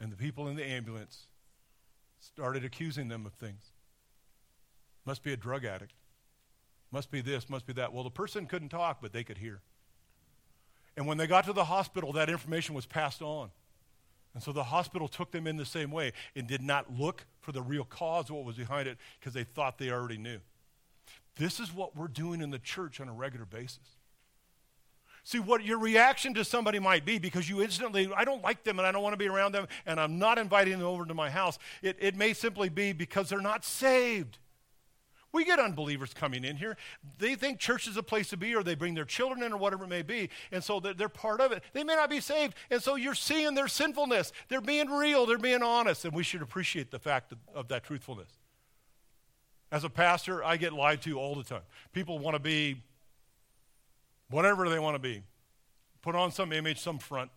[0.00, 1.26] And the people in the ambulance
[2.20, 3.72] started accusing them of things.
[5.04, 5.94] Must be a drug addict.
[6.90, 7.92] Must be this, must be that.
[7.92, 9.60] Well, the person couldn't talk, but they could hear.
[10.96, 13.50] And when they got to the hospital, that information was passed on.
[14.38, 17.50] And so the hospital took them in the same way and did not look for
[17.50, 20.38] the real cause of what was behind it because they thought they already knew.
[21.34, 23.96] This is what we're doing in the church on a regular basis.
[25.24, 28.78] See what your reaction to somebody might be because you instantly, I don't like them
[28.78, 31.14] and I don't want to be around them and I'm not inviting them over to
[31.14, 31.58] my house.
[31.82, 34.38] It, it may simply be because they're not saved.
[35.38, 36.76] We get unbelievers coming in here.
[37.20, 39.56] They think church is a place to be, or they bring their children in, or
[39.56, 40.30] whatever it may be.
[40.50, 41.62] And so they're part of it.
[41.74, 42.56] They may not be saved.
[42.72, 44.32] And so you're seeing their sinfulness.
[44.48, 46.04] They're being real, they're being honest.
[46.04, 48.30] And we should appreciate the fact of, of that truthfulness.
[49.70, 51.62] As a pastor, I get lied to all the time.
[51.92, 52.82] People want to be
[54.28, 55.22] whatever they want to be,
[56.02, 57.30] put on some image, some front.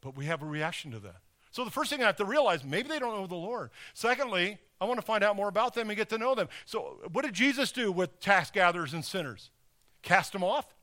[0.00, 1.18] But we have a reaction to that.
[1.52, 3.70] So the first thing I have to realize, maybe they don't know the Lord.
[3.92, 6.48] Secondly, I want to find out more about them and get to know them.
[6.64, 9.50] So what did Jesus do with tax gatherers and sinners?
[10.02, 10.74] Cast them off?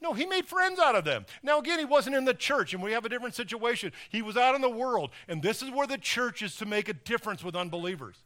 [0.00, 1.24] No, he made friends out of them.
[1.42, 3.92] Now, again, he wasn't in the church, and we have a different situation.
[4.10, 6.88] He was out in the world, and this is where the church is to make
[6.88, 8.16] a difference with unbelievers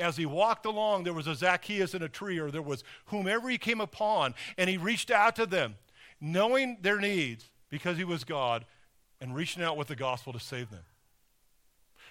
[0.00, 3.48] as he walked along, there was a Zacchaeus in a tree, or there was whomever
[3.48, 5.76] he came upon, and he reached out to them,
[6.20, 8.64] knowing their needs because he was God,
[9.20, 10.82] and reaching out with the gospel to save them.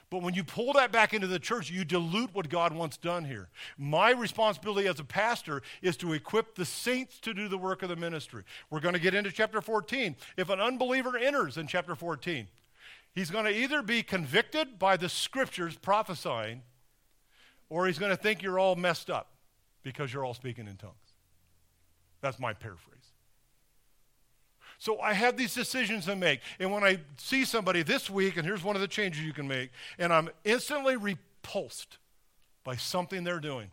[0.10, 3.26] But when you pull that back into the church, you dilute what God wants done
[3.26, 3.50] here.
[3.78, 7.90] My responsibility as a pastor is to equip the saints to do the work of
[7.90, 8.44] the ministry.
[8.72, 10.16] We're going to get into chapter 14.
[10.36, 12.48] If an unbeliever enters in chapter 14,
[13.14, 16.64] he's going to either be convicted by the scriptures prophesying
[17.70, 19.28] or he's going to think you're all messed up
[19.84, 20.96] because you're all speaking in tongues.
[22.22, 22.99] That's my paraphrase.
[24.80, 26.40] So I have these decisions to make.
[26.58, 29.48] And when I see somebody this week, and here's one of the changes you can
[29.48, 31.98] make, and I'm instantly repulsed
[32.64, 33.72] by something they're doing,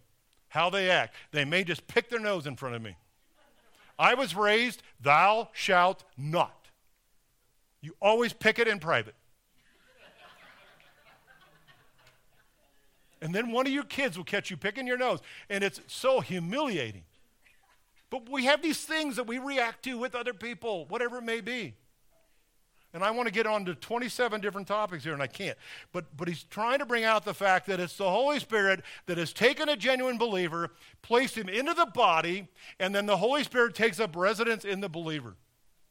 [0.48, 1.14] how they act.
[1.30, 2.96] They may just pick their nose in front of me.
[3.98, 6.68] I was raised, thou shalt not.
[7.80, 9.14] You always pick it in private.
[13.22, 15.20] And then one of your kids will catch you picking your nose.
[15.48, 17.04] And it's so humiliating.
[18.10, 21.40] But we have these things that we react to with other people, whatever it may
[21.40, 21.74] be.
[22.94, 25.58] And I want to get on to 27 different topics here, and I can't.
[25.92, 29.18] But, but he's trying to bring out the fact that it's the Holy Spirit that
[29.18, 30.70] has taken a genuine believer,
[31.02, 32.48] placed him into the body,
[32.80, 35.36] and then the Holy Spirit takes up residence in the believer.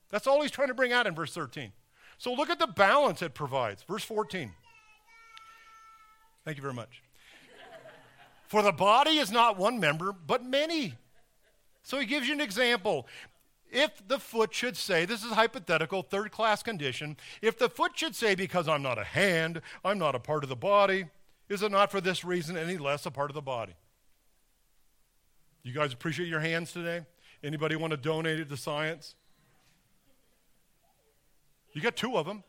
[0.10, 1.74] That's all he's trying to bring out in verse 13.
[2.18, 3.84] So look at the balance it provides.
[3.84, 4.52] Verse 14.
[6.44, 7.04] Thank you very much.
[8.48, 10.96] For the body is not one member, but many.
[11.86, 13.08] So he gives you an example.
[13.72, 18.16] If the foot should say, this is hypothetical, third class condition, if the foot should
[18.16, 21.06] say, because I'm not a hand, I'm not a part of the body,
[21.48, 23.76] is it not for this reason any less a part of the body?
[25.62, 27.06] You guys appreciate your hands today?
[27.44, 29.14] Anybody want to donate it to science?
[31.74, 32.44] You got two of them.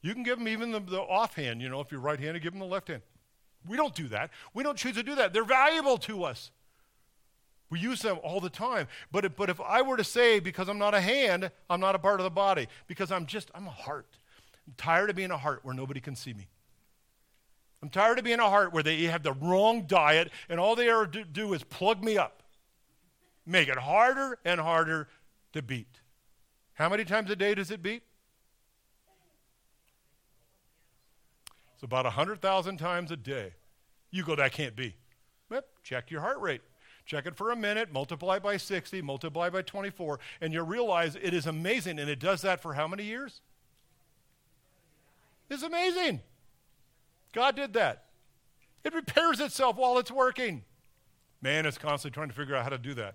[0.00, 2.52] You can give them even the, the offhand, you know, if you're right handed, give
[2.52, 3.02] them the left hand.
[3.66, 4.30] We don't do that.
[4.54, 5.32] We don't choose to do that.
[5.32, 6.52] They're valuable to us.
[7.68, 8.86] We use them all the time.
[9.10, 11.94] But if, but if I were to say, because I'm not a hand, I'm not
[11.94, 14.18] a part of the body, because I'm just, I'm a heart.
[14.66, 16.46] I'm tired of being a heart where nobody can see me.
[17.82, 20.88] I'm tired of being a heart where they have the wrong diet and all they
[20.88, 22.42] ever do is plug me up,
[23.44, 25.08] make it harder and harder
[25.52, 26.00] to beat.
[26.74, 28.02] How many times a day does it beat?
[31.74, 33.52] It's about 100,000 times a day.
[34.10, 34.94] You go, that can't be.
[35.50, 36.62] Well, check your heart rate.
[37.06, 41.32] Check it for a minute, multiply by 60, multiply by 24, and you'll realize it
[41.32, 42.00] is amazing.
[42.00, 43.40] And it does that for how many years?
[45.48, 46.20] It's amazing.
[47.32, 48.06] God did that.
[48.82, 50.64] It repairs itself while it's working.
[51.40, 53.14] Man is constantly trying to figure out how to do that.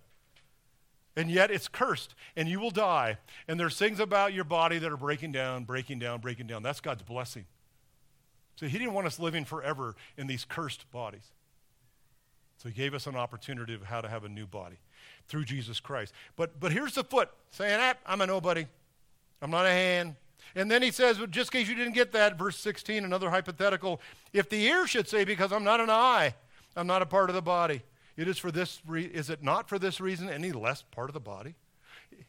[1.18, 3.18] And yet it's cursed, and you will die.
[3.46, 6.64] And there's things about your body that are breaking down, breaking down, breaking down.
[6.64, 7.46] That's God's blessing.
[8.56, 11.34] So he didn't want us living forever in these cursed bodies.
[12.62, 14.76] So he gave us an opportunity of how to have a new body
[15.28, 16.14] through Jesus Christ.
[16.36, 18.68] But, but here's the foot saying, I'm a nobody.
[19.42, 20.16] I'm not a hand.
[20.54, 23.32] And then he says, well, just in case you didn't get that, verse 16, another
[23.32, 24.00] hypothetical.
[24.32, 26.36] If the ear should say, because I'm not an eye,
[26.76, 27.82] I'm not a part of the body.
[28.16, 31.16] It is for this re- is it not for this reason any less part of
[31.16, 31.56] the body?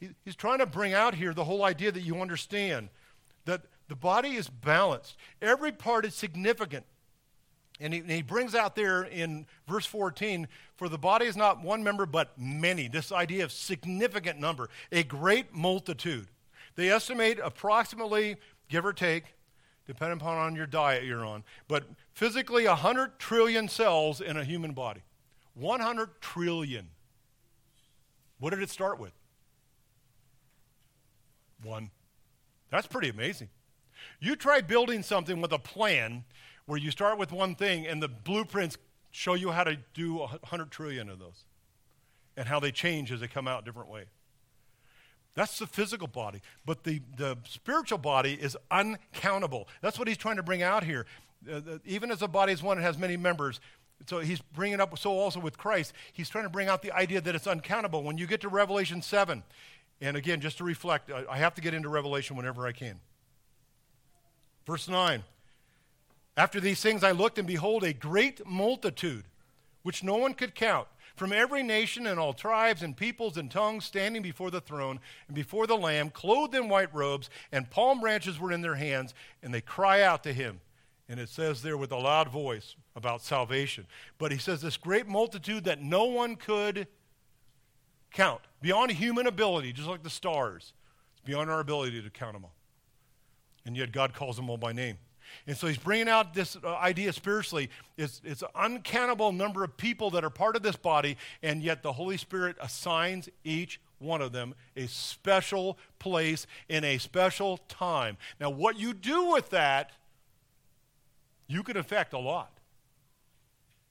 [0.01, 2.89] He, he's trying to bring out here the whole idea that you understand
[3.45, 6.87] that the body is balanced, every part is significant.
[7.83, 11.63] And he, and he, brings out there in verse 14, for the body is not
[11.63, 12.87] one member, but many.
[12.87, 16.29] This idea of significant number, a great multitude.
[16.77, 18.37] They estimate approximately,
[18.69, 19.25] give or take,
[19.87, 24.73] depending upon on your diet you're on, but physically 100 trillion cells in a human
[24.73, 25.03] body.
[25.55, 26.89] 100 trillion.
[28.39, 29.13] What did it start with?
[31.63, 31.91] One.
[32.71, 33.49] That's pretty amazing.
[34.21, 36.25] You try building something with a plan
[36.73, 38.79] where you start with one thing and the blueprints
[39.11, 41.45] show you how to do 100 trillion of those.
[42.35, 44.05] and how they change as they come out different way.
[45.35, 46.41] That's the physical body.
[46.65, 49.69] But the, the spiritual body is uncountable.
[49.83, 51.05] That's what he's trying to bring out here.
[51.47, 53.61] Uh, the, even as a body is one, it has many members.
[54.07, 57.21] So he's bringing up, so also with Christ, he's trying to bring out the idea
[57.21, 58.03] that it's uncountable.
[58.03, 59.43] When you get to Revelation 7,
[60.01, 62.99] and again, just to reflect, I, I have to get into Revelation whenever I can.
[64.67, 65.23] Verse 9
[66.37, 69.25] After these things I looked, and behold, a great multitude,
[69.83, 73.85] which no one could count from every nation and all tribes and peoples and tongues
[73.85, 78.41] standing before the throne and before the Lamb, clothed in white robes, and palm branches
[78.41, 79.13] were in their hands,
[79.43, 80.61] and they cry out to him.
[81.09, 83.87] And it says there with a loud voice about salvation.
[84.17, 86.87] But he says, this great multitude that no one could
[88.11, 90.73] count, beyond human ability, just like the stars.
[91.13, 92.55] It's beyond our ability to count them all.
[93.67, 94.97] And yet God calls them all by name.
[95.47, 97.71] And so he's bringing out this uh, idea spiritually.
[97.97, 101.83] It's, it's an uncountable number of people that are part of this body, and yet
[101.83, 108.17] the Holy Spirit assigns each one of them a special place in a special time.
[108.41, 109.93] Now, what you do with that,
[111.47, 112.51] you can affect a lot.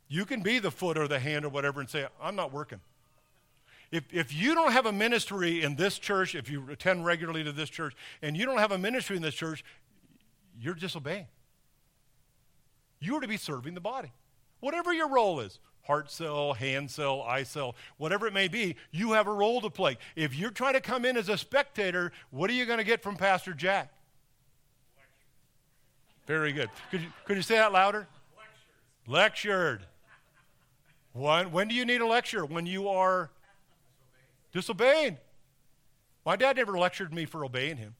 [0.08, 2.82] You can be the foot or the hand or whatever and say, I'm not working.
[3.92, 7.52] If, if you don't have a ministry in this church, if you attend regularly to
[7.52, 9.64] this church, and you don't have a ministry in this church,
[10.62, 11.28] you're disobeying.
[13.00, 14.12] You are to be serving the body.
[14.60, 19.14] Whatever your role is heart cell, hand cell, eye cell, whatever it may be, you
[19.14, 19.98] have a role to play.
[20.16, 23.02] If you're trying to come in as a spectator, what are you going to get
[23.02, 23.92] from Pastor Jack?
[26.28, 26.70] Very good.
[26.92, 28.08] Could you, could you say that louder?
[29.08, 29.82] Lectured.
[31.14, 32.46] When, when do you need a lecture?
[32.46, 33.32] When you are
[34.54, 34.94] disobeying.
[34.94, 35.18] disobeying.
[36.24, 37.96] My dad never lectured me for obeying him.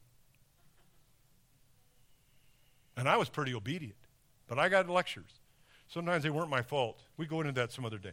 [2.96, 3.96] And I was pretty obedient.
[4.48, 5.40] But I got lectures.
[5.88, 7.00] Sometimes they weren't my fault.
[7.16, 8.12] We go into that some other day.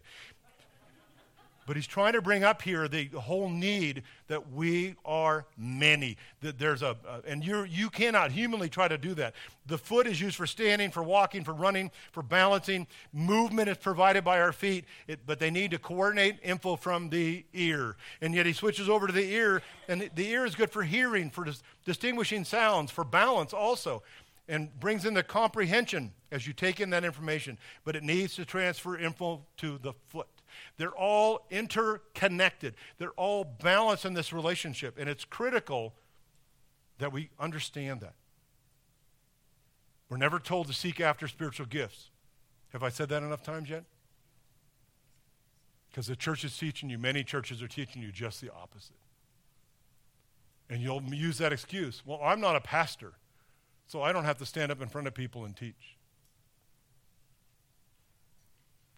[1.69, 6.17] But he's trying to bring up here the whole need that we are many.
[6.41, 9.36] That there's a, uh, and you you cannot humanly try to do that.
[9.67, 12.88] The foot is used for standing, for walking, for running, for balancing.
[13.13, 17.45] Movement is provided by our feet, it, but they need to coordinate info from the
[17.53, 17.97] ear.
[18.19, 20.82] And yet he switches over to the ear, and the, the ear is good for
[20.82, 24.01] hearing, for dis- distinguishing sounds, for balance also
[24.49, 28.43] and brings in the comprehension as you take in that information, but it needs to
[28.43, 30.27] transfer info to the foot.
[30.77, 35.93] They're all interconnected, they're all balanced in this relationship, and it's critical
[36.97, 38.15] that we understand that.
[40.09, 42.09] We're never told to seek after spiritual gifts.
[42.69, 43.83] Have I said that enough times yet?
[45.91, 48.95] Because the church is teaching you, many churches are teaching you just the opposite.
[50.71, 52.01] And you'll use that excuse.
[52.05, 53.13] Well, I'm not a pastor
[53.89, 55.97] so I don't have to stand up in front of people and teach.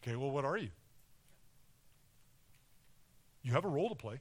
[0.03, 0.67] Okay, well, what are you?
[3.41, 4.19] You have a role to play.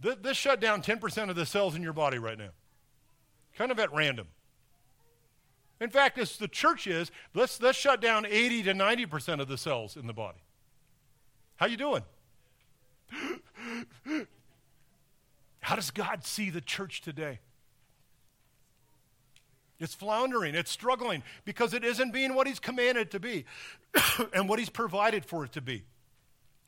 [0.00, 2.50] This, this shut down 10% of the cells in your body right now,
[3.56, 4.28] kind of at random.
[5.80, 9.58] In fact, as the church is, let's, let's shut down 80 to 90% of the
[9.58, 10.38] cells in the body.
[11.56, 12.04] How you doing?
[15.60, 17.40] How does God see the church today?
[19.78, 23.44] It's floundering, it's struggling because it isn't being what He's commanded to be
[24.32, 25.84] and what He's provided for it to be,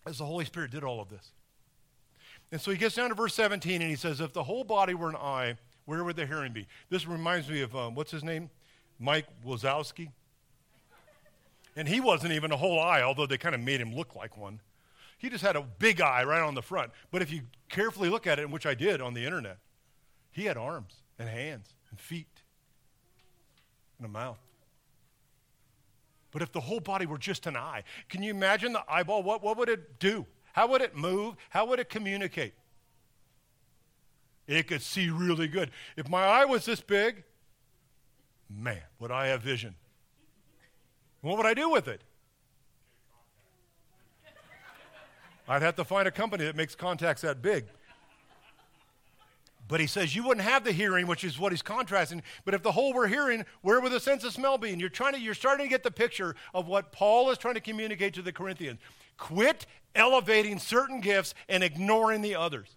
[0.07, 1.33] as the Holy Spirit did all of this.
[2.51, 4.95] And so he gets down to verse 17 and he says, If the whole body
[4.95, 6.67] were an eye, where would the hearing be?
[6.89, 8.51] This reminds me of, um, what's his name?
[8.99, 10.11] Mike Wazowski.
[11.77, 14.37] And he wasn't even a whole eye, although they kind of made him look like
[14.37, 14.61] one.
[15.19, 16.91] He just had a big eye right on the front.
[17.11, 19.59] But if you carefully look at it, which I did on the internet,
[20.31, 22.38] he had arms and hands and feet
[23.99, 24.39] and a mouth.
[26.31, 29.23] But if the whole body were just an eye, can you imagine the eyeball?
[29.23, 30.27] What, what would it do?
[30.53, 31.37] How would it move?
[31.51, 32.55] How would it communicate?
[34.47, 35.71] It could see really good.
[35.97, 37.23] If my eye was this big,
[38.49, 39.75] man, would I have vision?
[41.21, 42.03] What would I do with it?
[45.49, 47.67] I'd have to find a company that makes contacts that big.
[49.69, 52.23] But he says you wouldn't have the hearing, which is what he's contrasting.
[52.47, 54.71] But if the whole were hearing, where would the sense of smell be?
[54.71, 57.55] And you're trying to, you're starting to get the picture of what Paul is trying
[57.55, 58.81] to communicate to the Corinthians.
[59.19, 62.77] Quit elevating certain gifts and ignoring the others.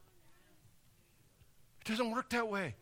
[1.85, 2.75] It doesn't work that way.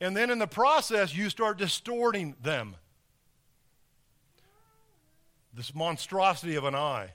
[0.00, 2.76] And then in the process, you start distorting them.
[5.52, 7.10] This monstrosity of an eye,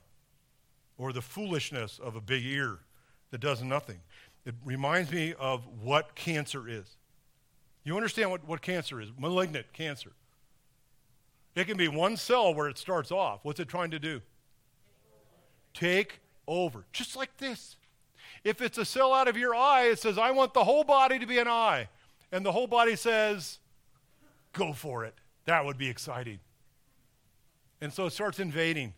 [0.97, 2.79] or the foolishness of a big ear
[3.31, 3.99] that does nothing.
[4.45, 6.97] It reminds me of what cancer is.
[7.83, 9.09] You understand what, what cancer is?
[9.17, 10.11] Malignant cancer.
[11.55, 13.39] It can be one cell where it starts off.
[13.43, 14.21] What's it trying to do?
[15.73, 17.77] Take over, just like this.
[18.43, 21.17] If it's a cell out of your eye, it says, I want the whole body
[21.17, 21.87] to be an eye.
[22.31, 23.59] And the whole body says,
[24.53, 25.15] go for it.
[25.45, 26.39] That would be exciting.
[27.81, 28.93] And so it starts invading.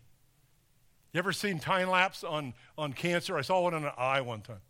[1.12, 3.36] You ever seen time lapse on, on cancer?
[3.36, 4.60] I saw one on an eye one time.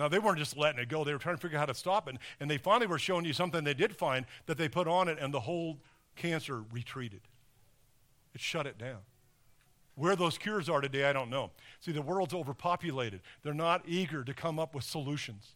[0.00, 1.04] Now, they weren't just letting it go.
[1.04, 2.16] They were trying to figure out how to stop it.
[2.40, 5.18] And they finally were showing you something they did find that they put on it,
[5.20, 5.76] and the whole
[6.16, 7.20] cancer retreated.
[8.34, 9.00] It shut it down.
[9.96, 11.50] Where those cures are today, I don't know.
[11.80, 13.20] See, the world's overpopulated.
[13.42, 15.52] They're not eager to come up with solutions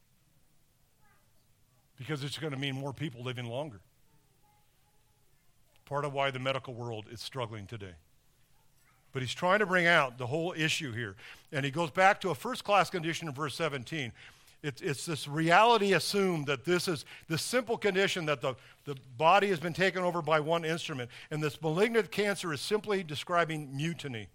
[1.97, 3.81] because it's going to mean more people living longer.
[5.87, 7.95] Part of why the medical world is struggling today.
[9.15, 11.15] But he's trying to bring out the whole issue here.
[11.53, 14.13] And he goes back to a first class condition in verse 17.
[14.65, 18.57] It's, it's this reality assumed that this is the simple condition that the,
[18.87, 21.11] the body has been taken over by one instrument.
[21.31, 24.27] And this malignant cancer is simply describing mutiny,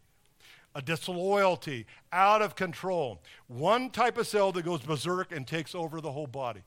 [0.74, 3.20] a disloyalty, out of control.
[3.48, 6.62] One type of cell that goes berserk and takes over the whole body.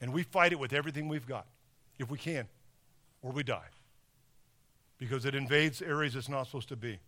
[0.00, 1.46] And we fight it with everything we've got,
[1.96, 2.48] if we can,
[3.22, 3.68] or we die.
[4.98, 6.98] Because it invades areas it's not supposed to be.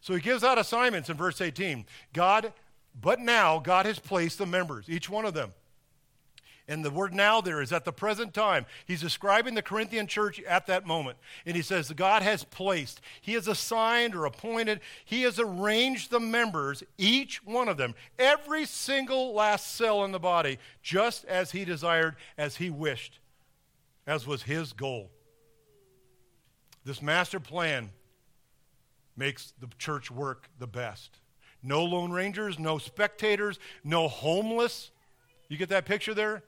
[0.00, 1.84] So he gives out assignments in verse 18.
[2.12, 2.52] God
[3.00, 5.52] but now God has placed the members, each one of them.
[6.70, 8.66] And the word now there is at the present time.
[8.84, 11.16] He's describing the Corinthian church at that moment.
[11.46, 16.20] And he says, God has placed, He has assigned or appointed, He has arranged the
[16.20, 21.64] members, each one of them, every single last cell in the body, just as He
[21.64, 23.18] desired, as He wished,
[24.06, 25.10] as was His goal.
[26.84, 27.90] This master plan
[29.18, 31.18] makes the church work the best.
[31.62, 34.90] No Lone Rangers, no spectators, no homeless.
[35.48, 36.44] You get that picture there?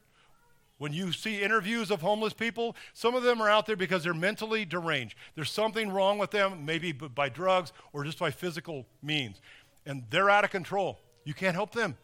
[0.78, 4.14] When you see interviews of homeless people, some of them are out there because they're
[4.14, 5.14] mentally deranged.
[5.34, 9.40] There's something wrong with them, maybe by drugs or just by physical means.
[9.84, 10.98] And they're out of control.
[11.24, 11.98] You can't help them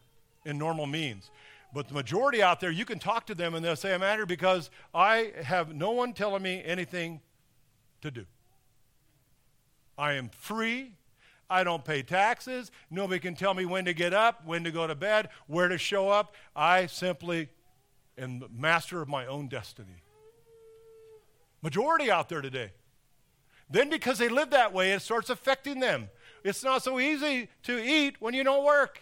[0.45, 1.31] in normal means.
[1.73, 4.17] But the majority out there, you can talk to them and they'll say, I'm out
[4.17, 7.21] here because I have no one telling me anything
[8.01, 8.25] to do.
[9.97, 10.93] I am free
[11.49, 12.71] I don't pay taxes.
[12.89, 15.77] Nobody can tell me when to get up, when to go to bed, where to
[15.77, 16.35] show up.
[16.55, 17.49] I simply
[18.17, 20.03] am master of my own destiny.
[21.61, 22.71] Majority out there today.
[23.69, 26.09] Then, because they live that way, it starts affecting them.
[26.43, 29.01] It's not so easy to eat when you don't work.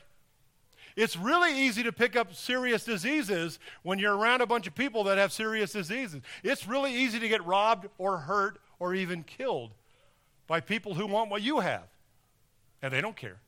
[0.96, 5.04] It's really easy to pick up serious diseases when you're around a bunch of people
[5.04, 6.22] that have serious diseases.
[6.42, 9.72] It's really easy to get robbed or hurt or even killed
[10.48, 11.88] by people who want what you have
[12.82, 13.40] and they don't care.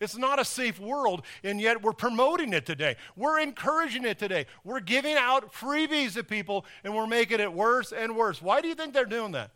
[0.00, 2.96] It's not a safe world, and yet we're promoting it today.
[3.14, 4.46] We're encouraging it today.
[4.64, 8.42] We're giving out freebies to people, and we're making it worse and worse.
[8.42, 9.52] Why do you think they're doing that?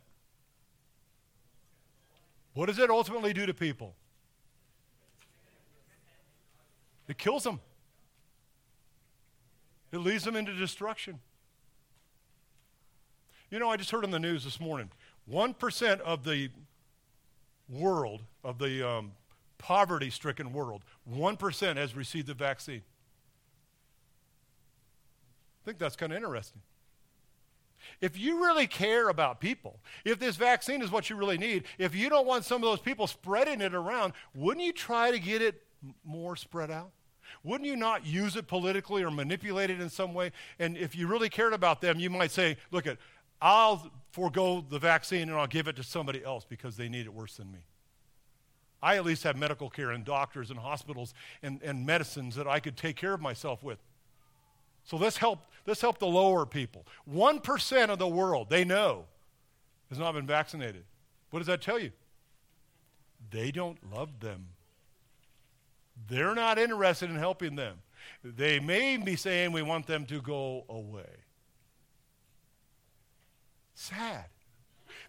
[2.54, 3.94] What does it ultimately do to people?
[7.08, 7.60] It kills them,
[9.92, 11.18] it leads them into destruction.
[13.50, 14.90] You know, I just heard on the news this morning
[15.30, 16.50] 1% of the
[17.68, 19.12] world, of the um,
[19.58, 22.82] poverty stricken world, 1% has received the vaccine.
[25.62, 26.62] I think that's kind of interesting.
[28.00, 31.94] If you really care about people, if this vaccine is what you really need, if
[31.94, 35.42] you don't want some of those people spreading it around, wouldn't you try to get
[35.42, 35.62] it
[36.04, 36.90] more spread out?
[37.42, 40.32] Wouldn't you not use it politically or manipulate it in some way?
[40.58, 42.98] And if you really cared about them, you might say, look at
[43.40, 47.12] I'll forego the vaccine and I'll give it to somebody else because they need it
[47.12, 47.60] worse than me.
[48.82, 52.60] I at least have medical care and doctors and hospitals and, and medicines that I
[52.60, 53.78] could take care of myself with.
[54.84, 56.86] So let's help, let's help the lower people.
[57.10, 59.04] 1% of the world, they know,
[59.88, 60.84] has not been vaccinated.
[61.30, 61.90] What does that tell you?
[63.30, 64.46] They don't love them.
[66.08, 67.78] They're not interested in helping them.
[68.22, 71.10] They may be saying we want them to go away.
[73.76, 74.24] Sad.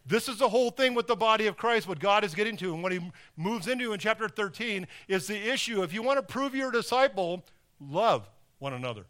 [0.06, 2.74] This is the whole thing with the body of Christ, what God is getting to.
[2.74, 3.00] And what he
[3.36, 5.82] moves into in chapter 13 is the issue.
[5.84, 7.44] If you want to prove you're a disciple,
[7.80, 9.06] love one another.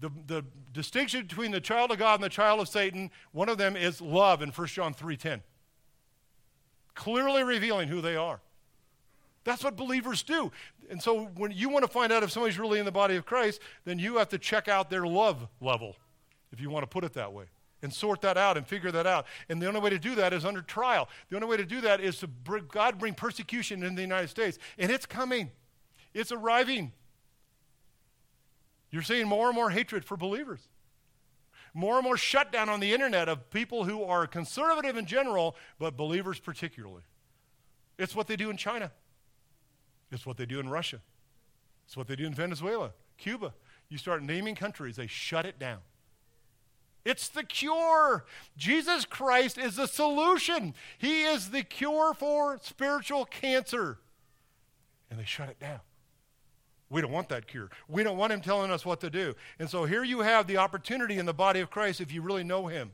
[0.00, 3.58] The, the distinction between the child of God and the child of Satan, one of
[3.58, 5.40] them is love in 1 John 3.10.
[6.94, 8.40] Clearly revealing who they are.
[9.44, 10.50] That's what believers do.
[10.90, 13.24] And so when you want to find out if somebody's really in the body of
[13.24, 15.96] Christ, then you have to check out their love level,
[16.52, 17.46] if you want to put it that way
[17.82, 19.26] and sort that out and figure that out.
[19.48, 21.08] And the only way to do that is under trial.
[21.28, 24.28] The only way to do that is to bring, God bring persecution in the United
[24.28, 24.58] States.
[24.78, 25.50] And it's coming,
[26.14, 26.92] it's arriving.
[28.90, 30.60] You're seeing more and more hatred for believers.
[31.74, 35.96] More and more shutdown on the internet of people who are conservative in general, but
[35.96, 37.02] believers particularly.
[37.98, 38.92] It's what they do in China.
[40.10, 41.00] It's what they do in Russia.
[41.86, 43.54] It's what they do in Venezuela, Cuba.
[43.88, 45.78] You start naming countries, they shut it down.
[47.04, 48.24] It's the cure.
[48.56, 50.74] Jesus Christ is the solution.
[50.98, 53.98] He is the cure for spiritual cancer.
[55.10, 55.80] And they shut it down.
[56.88, 57.70] We don't want that cure.
[57.88, 59.34] We don't want him telling us what to do.
[59.58, 62.44] And so here you have the opportunity in the body of Christ, if you really
[62.44, 62.92] know him,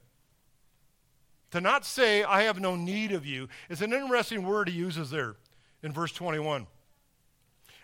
[1.50, 3.48] to not say, I have no need of you.
[3.68, 5.36] is an interesting word he uses there
[5.82, 6.66] in verse 21.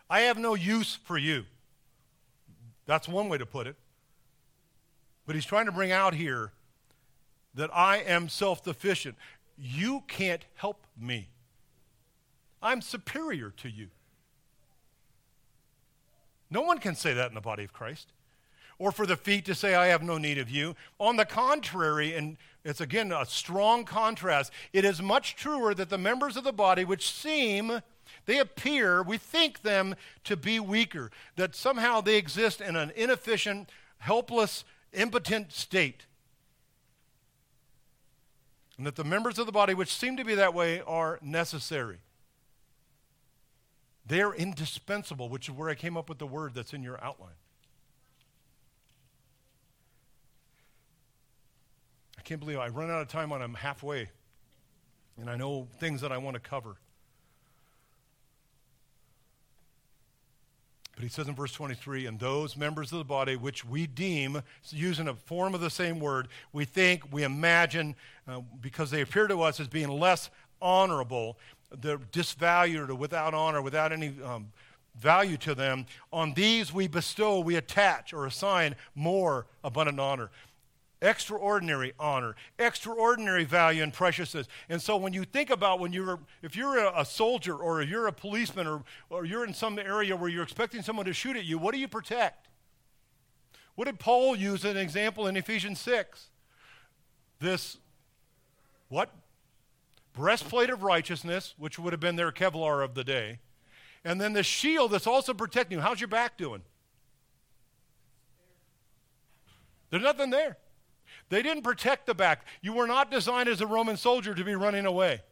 [0.09, 1.45] I have no use for you.
[2.87, 3.77] That's one way to put it.
[5.27, 6.53] But he's trying to bring out here
[7.55, 9.17] that I am self sufficient.
[9.57, 11.29] You can't help me.
[12.63, 13.89] I'm superior to you.
[16.51, 18.13] No one can say that in the body of Christ.
[18.79, 20.75] Or for the feet to say, I have no need of you.
[20.99, 25.99] On the contrary, and it's again a strong contrast, it is much truer that the
[25.99, 27.81] members of the body which seem,
[28.27, 29.95] they appear, we think them
[30.25, 33.69] to be weaker, that somehow they exist in an inefficient,
[33.99, 34.65] helpless,
[34.95, 36.07] impotent state.
[38.77, 41.99] And that the members of the body which seem to be that way are necessary.
[44.07, 47.37] They're indispensable, which is where I came up with the word that's in your outline.
[52.19, 54.09] I can't believe I run out of time when I'm halfway,
[55.19, 56.77] and I know things that I want to cover.
[60.95, 64.43] But he says in verse 23, and those members of the body which we deem,
[64.71, 67.97] using a form of the same word, we think, we imagine,
[68.29, 70.31] uh, because they appear to us as being less
[70.63, 71.39] honorable,
[71.81, 74.53] they're disvalued or without honor, without any um,
[74.97, 80.31] value to them, on these we bestow, we attach or assign more abundant honor
[81.05, 84.49] extraordinary honor, extraordinary value and preciousness.
[84.69, 88.13] And so when you think about when you're, if you're a, soldier or you're a
[88.13, 91.59] policeman or, or you're in some area where you're expecting someone to shoot at you,
[91.59, 92.49] what do you protect?
[93.75, 96.31] What did Paul use as an example in Ephesians 6?
[97.41, 97.77] This,
[98.89, 99.11] what?
[100.15, 103.41] Breastplate of righteousness, which would have been their Kevlar of the day.
[104.05, 105.83] And then the shield that's also protecting you.
[105.83, 106.63] How's your back doing?
[109.91, 110.57] There's nothing there.
[111.29, 112.47] They didn't protect the back.
[112.61, 115.23] You were not designed as a Roman soldier to be running away.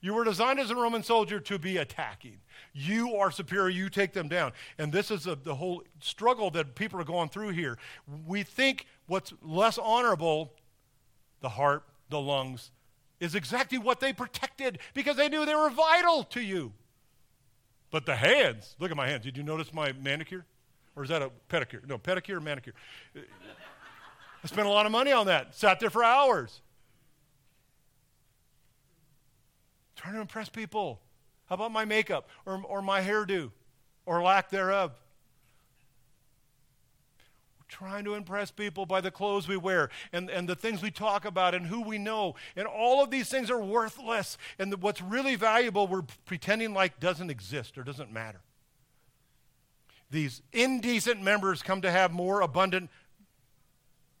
[0.00, 2.38] You were designed as a Roman soldier to be attacking.
[2.72, 4.52] You are superior, you take them down.
[4.78, 7.78] And this is a, the whole struggle that people are going through here.
[8.26, 10.54] We think what's less honorable,
[11.40, 12.72] the heart, the lungs,
[13.20, 16.72] is exactly what they protected because they knew they were vital to you.
[17.92, 19.22] But the hands, look at my hands.
[19.22, 20.44] Did you notice my manicure?
[20.96, 21.86] Or is that a pedicure?
[21.86, 22.74] No, pedicure manicure?
[24.42, 25.54] I spent a lot of money on that.
[25.54, 26.60] Sat there for hours.
[29.94, 31.00] Trying to impress people.
[31.46, 33.52] How about my makeup or, or my hairdo
[34.04, 34.92] or lack thereof?
[37.58, 40.90] We're trying to impress people by the clothes we wear and, and the things we
[40.90, 42.34] talk about and who we know.
[42.56, 44.38] And all of these things are worthless.
[44.58, 48.40] And the, what's really valuable, we're pretending like doesn't exist or doesn't matter.
[50.10, 52.90] These indecent members come to have more abundant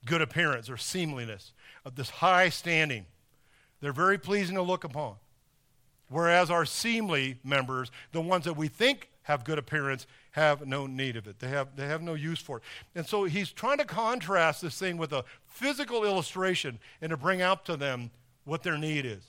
[0.04, 1.52] good appearance or seemliness,
[1.84, 3.06] of this high standing.
[3.80, 5.16] They're very pleasing to look upon.
[6.08, 11.16] Whereas our seemly members, the ones that we think have good appearance, have no need
[11.16, 11.38] of it.
[11.38, 12.62] They have, they have no use for it.
[12.94, 17.40] And so he's trying to contrast this thing with a physical illustration and to bring
[17.40, 18.10] out to them
[18.44, 19.22] what their need is.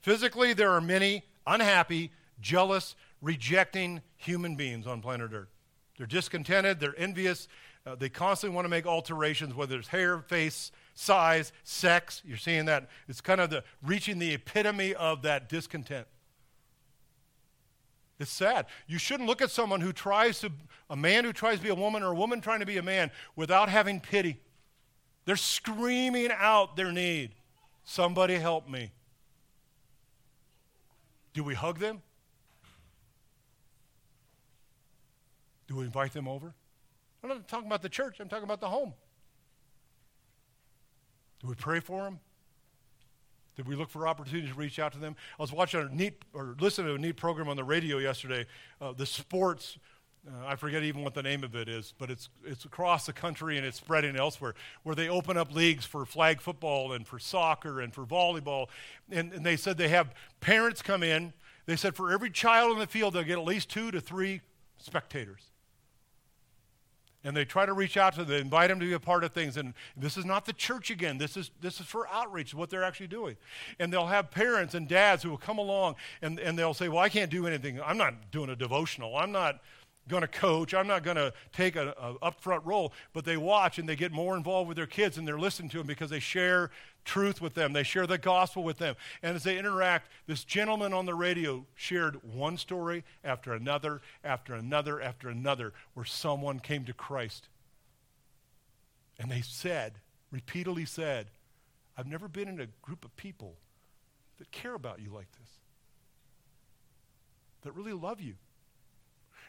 [0.00, 2.10] Physically, there are many unhappy,
[2.40, 5.48] jealous, rejecting human beings on planet Earth.
[5.96, 7.48] They're discontented, they're envious,
[7.86, 12.22] uh, they constantly want to make alterations, whether it's hair, face, size, sex.
[12.24, 12.88] You're seeing that.
[13.08, 16.06] It's kind of the reaching the epitome of that discontent.
[18.18, 18.66] It's sad.
[18.86, 20.52] You shouldn't look at someone who tries to,
[20.88, 22.82] a man who tries to be a woman or a woman trying to be a
[22.82, 24.40] man without having pity.
[25.26, 27.32] They're screaming out their need.
[27.84, 28.92] Somebody help me.
[31.34, 32.02] Do we hug them?
[35.66, 36.54] Do we invite them over?
[37.24, 38.92] I'm not talking about the church, I'm talking about the home.
[41.40, 42.20] Do we pray for them?
[43.56, 45.16] Did we look for opportunities to reach out to them?
[45.38, 48.44] I was watching a neat, or listening to a neat program on the radio yesterday,
[48.80, 49.78] uh, the sports.
[50.26, 53.12] Uh, I forget even what the name of it is, but it's, it's across the
[53.12, 57.18] country and it's spreading elsewhere, where they open up leagues for flag football and for
[57.18, 58.68] soccer and for volleyball.
[59.10, 61.32] And, and they said they have parents come in.
[61.64, 64.42] They said for every child in the field, they'll get at least two to three
[64.76, 65.53] spectators.
[67.24, 69.24] And they try to reach out to them, they invite them to be a part
[69.24, 69.56] of things.
[69.56, 71.18] And this is not the church again.
[71.18, 73.36] This is, this is for outreach, what they're actually doing.
[73.78, 76.98] And they'll have parents and dads who will come along and, and they'll say, Well,
[76.98, 77.80] I can't do anything.
[77.80, 79.16] I'm not doing a devotional.
[79.16, 79.60] I'm not
[80.08, 80.74] going to coach.
[80.74, 82.92] I'm not going to take an upfront role.
[83.12, 85.78] But they watch and they get more involved with their kids and they're listening to
[85.78, 86.70] them because they share
[87.04, 87.72] truth with them.
[87.72, 88.96] They share the gospel with them.
[89.22, 94.54] And as they interact, this gentleman on the radio shared one story after another, after
[94.54, 97.48] another, after another, where someone came to Christ.
[99.18, 99.94] And they said,
[100.30, 101.26] repeatedly said,
[101.96, 103.54] I've never been in a group of people
[104.38, 105.50] that care about you like this,
[107.62, 108.34] that really love you.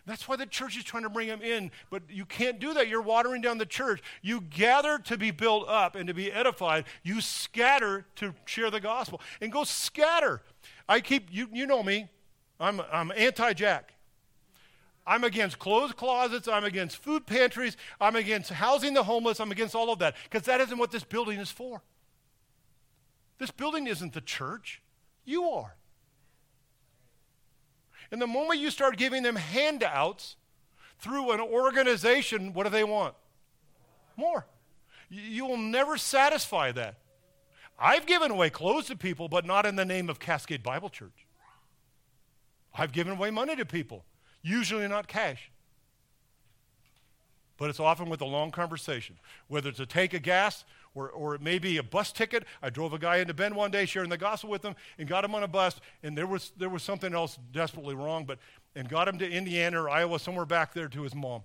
[0.06, 1.72] That's why the church is trying to bring them in.
[1.90, 2.88] But you can't do that.
[2.88, 4.02] You're watering down the church.
[4.22, 6.86] You gather to be built up and to be edified.
[7.04, 9.20] You scatter to share the gospel.
[9.42, 10.44] And go scatter.
[10.88, 12.08] I keep, you, you know me,
[12.60, 13.94] I'm, I'm anti Jack.
[15.08, 16.48] I'm against closed closets.
[16.48, 17.78] I'm against food pantries.
[18.00, 19.40] I'm against housing the homeless.
[19.40, 21.82] I'm against all of that because that isn't what this building is for.
[23.38, 24.82] This building isn't the church.
[25.24, 25.76] You are.
[28.16, 30.38] And the moment you start giving them handouts
[31.00, 33.14] through an organization, what do they want?
[34.16, 34.46] More.
[35.10, 36.96] You will never satisfy that.
[37.78, 41.28] I've given away clothes to people, but not in the name of Cascade Bible Church.
[42.74, 44.06] I've given away money to people,
[44.42, 45.52] usually not cash.
[47.58, 51.36] But it's often with a long conversation, whether it's a tank of gas or, or
[51.36, 52.46] it may be a bus ticket.
[52.62, 55.24] I drove a guy into Bend one day sharing the gospel with him and got
[55.24, 58.40] him on a bus, and there was, there was something else desperately wrong, but,
[58.76, 61.44] and got him to Indiana or Iowa, somewhere back there to his mom.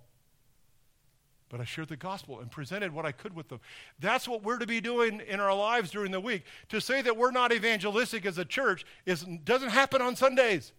[1.48, 3.60] But I shared the gospel and presented what I could with them.
[3.98, 6.44] That's what we're to be doing in our lives during the week.
[6.68, 10.72] To say that we're not evangelistic as a church is, doesn't happen on Sundays.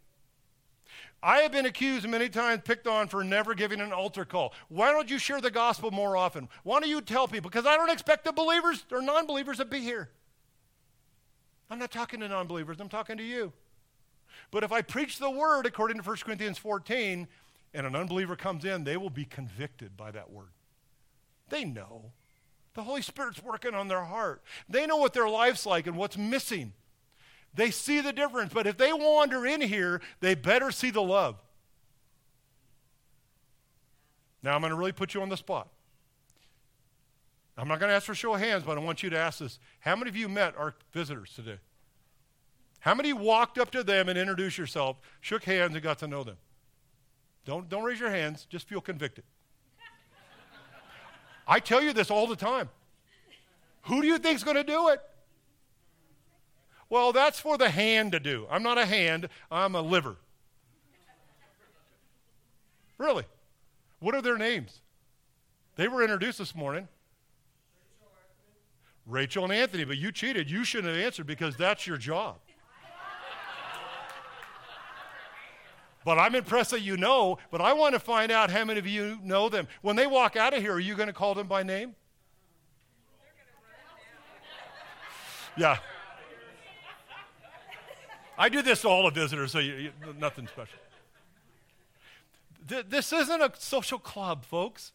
[1.24, 4.54] I have been accused many times, picked on for never giving an altar call.
[4.70, 6.50] Why don't you share the gospel more often?
[6.64, 7.50] Why don't you tell people?
[7.50, 10.10] Because I don't expect the believers or non believers to be here.
[11.70, 13.54] I'm not talking to non believers, I'm talking to you.
[14.50, 17.28] But if I preach the word according to 1 Corinthians 14
[17.74, 20.52] and an unbeliever comes in, they will be convicted by that word.
[21.50, 22.12] They know.
[22.74, 24.42] The Holy Spirit's working on their heart.
[24.70, 26.74] They know what their life's like and what's missing.
[27.54, 28.54] They see the difference.
[28.54, 31.36] But if they wander in here, they better see the love.
[34.44, 35.70] Now, I'm going to really put you on the spot.
[37.58, 39.40] I'm not going to ask for show of hands, but I want you to ask
[39.40, 39.60] this.
[39.82, 41.60] How many of you met our visitors today?
[42.80, 46.24] How many walked up to them and introduced yourself, shook hands, and got to know
[46.24, 46.38] them?
[47.46, 49.24] Don't, don't raise your hands, just feel convicted.
[51.48, 52.70] I tell you this all the time.
[53.84, 55.02] Who do you think is going to do it?
[56.92, 58.46] Well, that's for the hand to do.
[58.52, 60.18] I'm not a hand, I'm a liver.
[62.98, 63.24] Really?
[64.00, 64.82] What are their names?
[65.78, 66.90] They were introduced this morning.
[69.08, 70.52] Rachel and Anthony, but you cheated.
[70.52, 72.36] You shouldn't have answered because that's your job.
[76.04, 78.86] but I'm impressed that you know, but I want to find out how many of
[78.86, 79.70] you know them.
[79.82, 81.96] When they walk out of here, are you going to call them by name?
[85.56, 85.78] Yeah.
[88.42, 90.80] I do this to all the visitors, so you, you, nothing special.
[92.68, 94.94] Th- this isn't a social club, folks.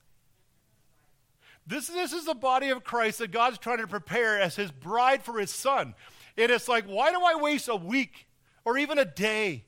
[1.64, 5.22] This, this is the body of Christ that God's trying to prepare as his bride
[5.22, 5.94] for his son.
[6.36, 8.26] And it's like, why do I waste a week
[8.64, 9.62] or even a day?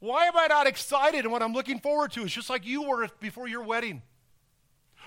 [0.00, 2.24] Why am I not excited and what I'm looking forward to?
[2.24, 4.02] It's just like you were before your wedding.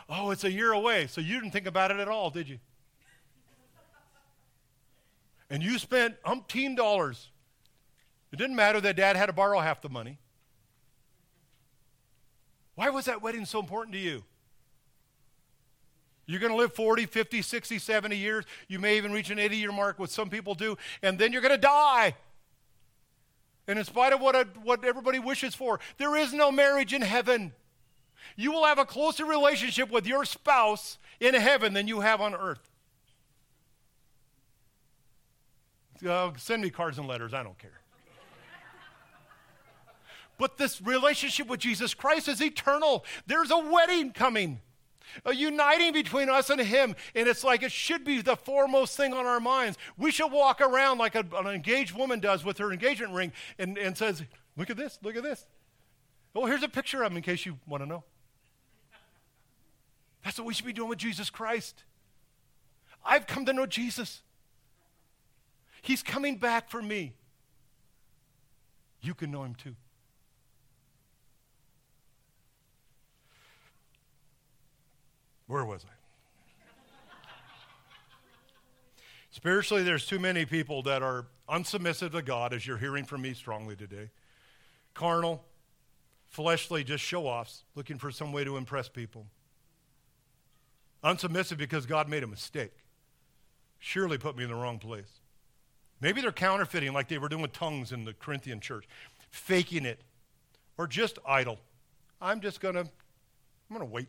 [0.08, 2.60] Oh, it's a year away, so you didn't think about it at all, did you?
[5.52, 7.30] And you spent umpteen dollars.
[8.32, 10.18] It didn't matter that dad had to borrow half the money.
[12.76, 14.24] Why was that wedding so important to you?
[16.26, 18.46] You're going to live 40, 50, 60, 70 years.
[18.70, 21.42] You may even reach an 80 year mark, what some people do, and then you're
[21.42, 22.16] going to die.
[23.68, 27.52] And in spite of what, what everybody wishes for, there is no marriage in heaven.
[28.38, 32.34] You will have a closer relationship with your spouse in heaven than you have on
[32.34, 32.71] earth.
[36.08, 37.34] Uh, send me cards and letters.
[37.34, 37.82] I don't care.
[40.38, 43.06] but this relationship with Jesus Christ is eternal.
[43.28, 44.62] There's a wedding coming,
[45.26, 46.96] a uniting between us and Him.
[47.14, 49.78] And it's like it should be the foremost thing on our minds.
[49.98, 53.78] We should walk around like a, an engaged woman does with her engagement ring and,
[53.78, 54.24] and says,
[54.58, 55.46] Look at this, look at this.
[56.36, 58.04] Oh, here's a picture of him in case you want to know.
[60.24, 61.84] That's what we should be doing with Jesus Christ.
[63.04, 64.22] I've come to know Jesus.
[65.82, 67.14] He's coming back for me.
[69.02, 69.76] You can know him too.
[75.48, 75.92] Where was I?
[79.32, 83.34] Spiritually, there's too many people that are unsubmissive to God, as you're hearing from me
[83.34, 84.12] strongly today.
[84.94, 85.44] Carnal,
[86.28, 89.26] fleshly, just show offs, looking for some way to impress people.
[91.04, 92.74] Unsubmissive because God made a mistake.
[93.80, 95.21] Surely put me in the wrong place.
[96.02, 98.88] Maybe they're counterfeiting like they were doing with tongues in the Corinthian church,
[99.30, 100.02] faking it,
[100.78, 101.60] or just idle.
[102.20, 104.08] I'm just going to, I'm going to wait.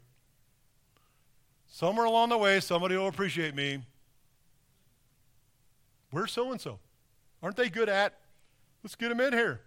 [1.67, 3.81] Somewhere along the way, somebody will appreciate me.
[6.11, 6.79] Where's so and so?
[7.43, 8.19] Aren't they good at?
[8.83, 9.61] Let's get them in here.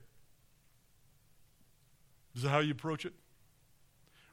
[2.35, 3.13] Is that how you approach it?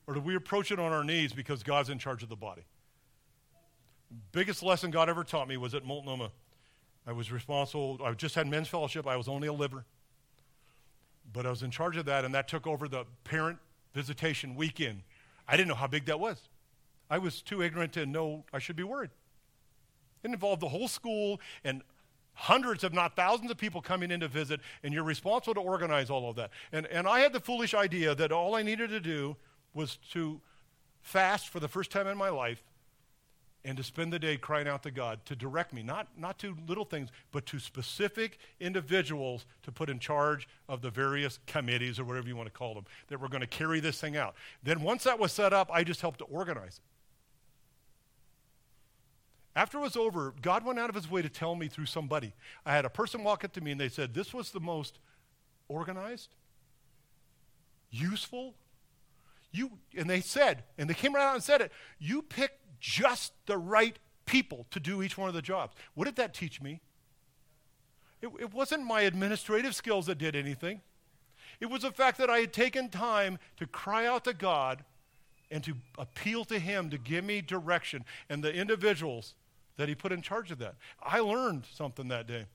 [0.07, 2.63] Or do we approach it on our knees because God's in charge of the body?
[4.33, 6.33] Biggest lesson God ever taught me was at Multnomah.
[7.07, 9.85] I was responsible, I just had men's fellowship, I was only a liver.
[11.33, 13.59] But I was in charge of that, and that took over the parent
[13.95, 15.03] visitation weekend.
[15.49, 16.49] I didn't know how big that was.
[17.11, 19.11] I was too ignorant to know I should be worried.
[20.23, 21.83] It involved the whole school and
[22.35, 26.11] hundreds, if not thousands, of people coming in to visit, and you're responsible to organize
[26.11, 26.51] all of that.
[26.73, 29.37] And, and I had the foolish idea that all I needed to do
[29.75, 30.41] was to
[31.01, 32.63] fast for the first time in my life
[33.65, 36.57] and to spend the day crying out to God to direct me, not, not to
[36.67, 42.05] little things, but to specific individuals to put in charge of the various committees or
[42.05, 44.35] whatever you want to call them that were going to carry this thing out.
[44.63, 46.85] Then once that was set up, I just helped to organize it.
[49.55, 52.33] After it was over, God went out of his way to tell me through somebody.
[52.65, 54.99] I had a person walk up to me and they said, This was the most
[55.69, 56.35] organized,
[57.91, 58.55] useful.
[59.55, 63.33] You, and they said, and they came right out and said it, you picked just
[63.47, 65.75] the right people to do each one of the jobs.
[65.95, 66.81] What did that teach me?
[68.21, 70.83] It, it wasn't my administrative skills that did anything.
[71.61, 74.85] It was the fact that I had taken time to cry out to God
[75.51, 79.35] and to appeal to Him to give me direction and the individuals
[79.77, 80.75] that he put in charge of that.
[81.03, 82.47] I learned something that day.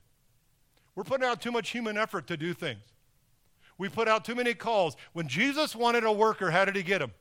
[0.95, 2.81] We're putting out too much human effort to do things.
[3.77, 4.97] We put out too many calls.
[5.13, 7.11] When Jesus wanted a worker, how did he get him?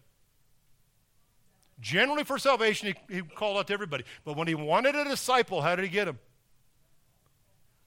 [1.81, 4.05] Generally, for salvation, he, he called out to everybody.
[4.24, 6.18] But when he wanted a disciple, how did he get him?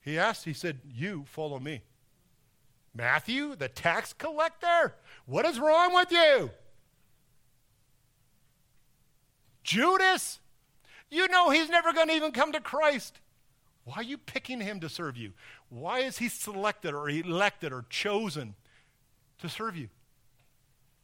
[0.01, 1.81] He asked, he said, You follow me.
[2.93, 6.51] Matthew, the tax collector, what is wrong with you?
[9.63, 10.39] Judas,
[11.09, 13.19] you know he's never going to even come to Christ.
[13.83, 15.33] Why are you picking him to serve you?
[15.69, 18.55] Why is he selected or elected or chosen
[19.39, 19.89] to serve you?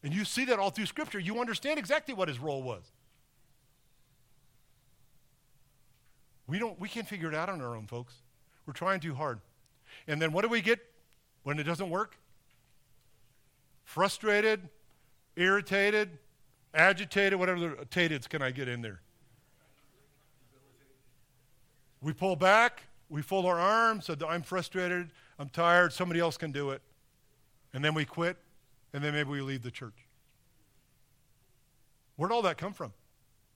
[0.05, 1.17] And you see that all through Scripture.
[1.17, 2.83] You understand exactly what his role was.
[6.45, 8.13] We, don't, we can't figure it out on our own, folks.
[8.67, 9.39] We're trying too hard.
[10.07, 10.79] And then what do we get
[11.41, 12.17] when it doesn't work?
[13.83, 14.69] Frustrated,
[15.35, 16.19] irritated,
[16.75, 19.01] agitated, whatever the can I get in there?
[21.99, 26.51] We pull back, we fold our arms, so I'm frustrated, I'm tired, somebody else can
[26.51, 26.83] do it.
[27.73, 28.37] And then we quit,
[28.95, 30.07] and then maybe we leave the church.
[32.15, 32.93] Where'd all that come from?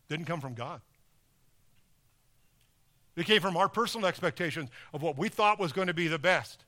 [0.09, 0.81] Didn't come from God.
[3.15, 6.19] It came from our personal expectations of what we thought was going to be the
[6.19, 6.65] best.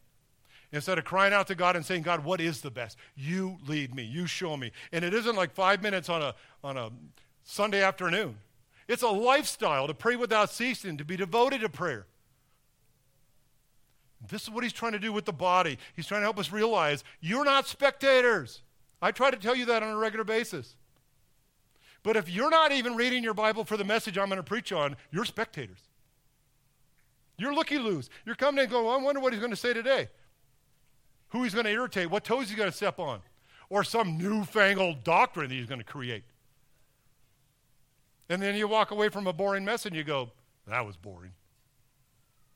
[0.71, 2.95] Instead of crying out to God and saying, God, what is the best?
[3.13, 4.03] You lead me.
[4.03, 4.71] You show me.
[4.93, 6.91] And it isn't like five minutes on a, on a
[7.43, 8.37] Sunday afternoon.
[8.87, 12.05] It's a lifestyle to pray without ceasing, to be devoted to prayer.
[14.29, 15.77] This is what he's trying to do with the body.
[15.95, 18.61] He's trying to help us realize you're not spectators.
[19.01, 20.75] I try to tell you that on a regular basis.
[22.03, 24.71] But if you're not even reading your Bible for the message I'm going to preach
[24.71, 25.79] on, you're spectators.
[27.37, 28.09] You're looky loos.
[28.25, 30.09] You're coming in and going, well, I wonder what he's going to say today.
[31.29, 33.21] Who he's going to irritate, what toes he's going to step on,
[33.69, 36.23] or some newfangled doctrine that he's going to create.
[38.29, 40.31] And then you walk away from a boring message and you go,
[40.67, 41.31] that was boring.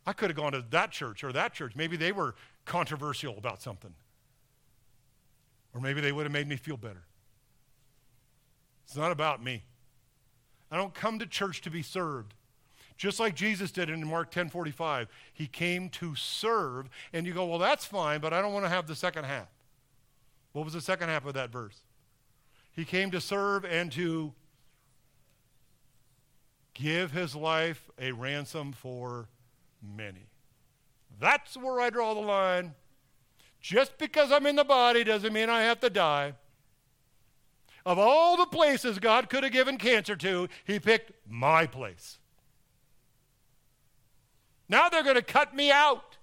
[0.05, 1.75] I could have gone to that church or that church.
[1.75, 2.35] Maybe they were
[2.65, 3.93] controversial about something.
[5.73, 7.03] Or maybe they would have made me feel better.
[8.85, 9.63] It's not about me.
[10.71, 12.33] I don't come to church to be served.
[12.97, 17.59] Just like Jesus did in Mark 10:45, he came to serve and you go, "Well,
[17.59, 19.49] that's fine, but I don't want to have the second half."
[20.53, 21.81] What was the second half of that verse?
[22.71, 24.33] He came to serve and to
[26.73, 29.27] give his life a ransom for
[29.95, 30.27] many.
[31.19, 32.73] That's where I draw the line.
[33.61, 36.33] Just because I'm in the body doesn't mean I have to die.
[37.85, 42.17] Of all the places God could have given cancer to, he picked my place.
[44.67, 46.17] Now they're going to cut me out.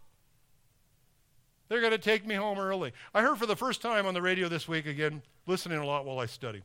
[1.68, 2.92] They're going to take me home early.
[3.14, 6.04] I heard for the first time on the radio this week again, listening a lot
[6.04, 6.62] while I study.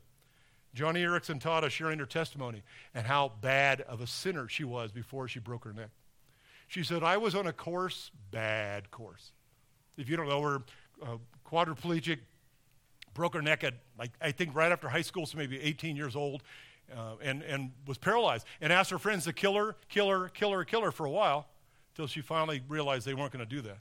[0.75, 2.61] Joni Eareckson Tada sharing her testimony
[2.93, 5.89] and how bad of a sinner she was before she broke her neck.
[6.67, 9.31] She said, I was on a course, bad course.
[9.97, 10.61] If you don't know her,
[11.01, 12.19] uh, quadriplegic,
[13.13, 16.15] broke her neck at, like, I think right after high school, so maybe 18 years
[16.15, 16.43] old,
[16.95, 18.45] uh, and, and was paralyzed.
[18.61, 21.11] And asked her friends to kill her, kill her, kill her, kill her for a
[21.11, 21.47] while,
[21.93, 23.79] until she finally realized they weren't going to do that.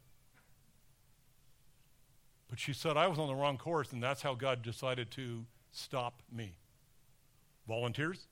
[2.48, 5.44] But she said, I was on the wrong course, and that's how God decided to
[5.72, 6.56] stop me.
[7.66, 8.28] Volunteers?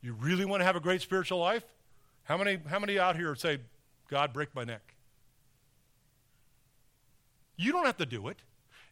[0.00, 1.64] You really want to have a great spiritual life?
[2.32, 3.58] How many, how many out here say,
[4.08, 4.94] God, break my neck?
[7.58, 8.38] You don't have to do it.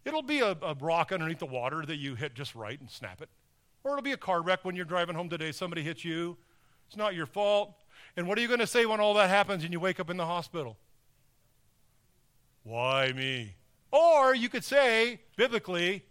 [0.04, 3.22] It'll be a, a, rock underneath the water that you hit just right and snap
[3.22, 3.30] it.
[3.82, 5.52] Or it'll be a car wreck when you're driving home today.
[5.52, 6.36] Somebody hits you.
[6.86, 7.72] It's not your fault.
[8.14, 10.10] And what are you going to say when all that happens and you wake up
[10.10, 10.76] in the hospital?
[12.62, 13.54] Why me?
[13.90, 16.04] Or you could say, biblically,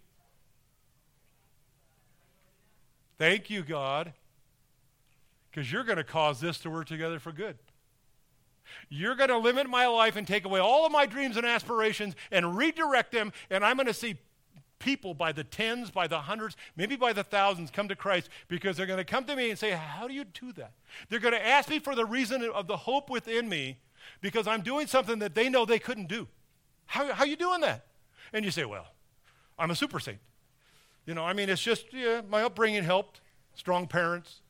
[3.20, 4.14] Thank you, God,
[5.50, 7.58] because you're going to cause this to work together for good.
[8.90, 12.16] You're going to limit my life and take away all of my dreams and aspirations
[12.32, 14.18] and redirect them, and I'm going to see
[14.80, 18.78] people by the tens, by the hundreds, maybe by the thousands come to Christ because
[18.78, 20.72] they're going to come to me and say, How do you do that?
[21.10, 23.78] They're going to ask me for the reason of the hope within me
[24.22, 26.28] because I'm doing something that they know they couldn't do.
[26.86, 27.86] How, how are you doing that?
[28.34, 28.88] And you say, Well,
[29.58, 30.20] I'm a super saint.
[31.06, 33.22] You know, I mean, it's just, yeah, my upbringing helped,
[33.56, 34.42] strong parents.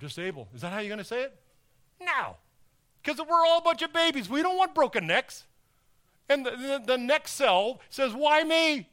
[0.00, 0.48] Just able.
[0.54, 1.36] Is that how you're going to say it?
[2.00, 2.36] No.
[3.02, 4.28] Because we're all a bunch of babies.
[4.28, 5.44] We don't want broken necks.
[6.28, 8.88] And the, the, the next cell says, Why me?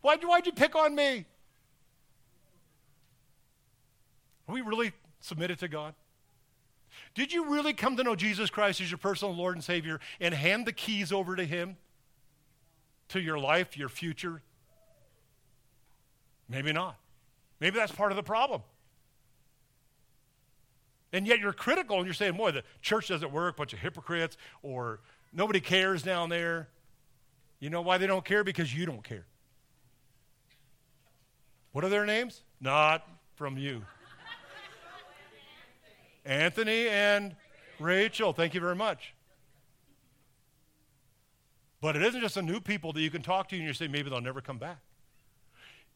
[0.00, 1.26] Why'd you, why'd you pick on me?
[4.48, 5.94] Are we really submitted to God?
[7.14, 10.32] Did you really come to know Jesus Christ as your personal Lord and Savior and
[10.32, 11.76] hand the keys over to Him?
[13.08, 14.42] to your life, your future?
[16.48, 16.96] Maybe not.
[17.60, 18.62] Maybe that's part of the problem.
[21.18, 24.36] And yet you're critical and you're saying, boy, the church doesn't work, bunch of hypocrites,
[24.62, 25.00] or
[25.32, 26.68] nobody cares down there.
[27.58, 28.44] You know why they don't care?
[28.44, 29.26] Because you don't care.
[31.72, 32.42] What are their names?
[32.60, 33.04] Not
[33.34, 33.82] from you.
[36.24, 37.34] Anthony and
[37.80, 38.32] Rachel.
[38.32, 39.12] Thank you very much.
[41.80, 43.88] But it isn't just the new people that you can talk to and you say,
[43.88, 44.78] maybe they'll never come back.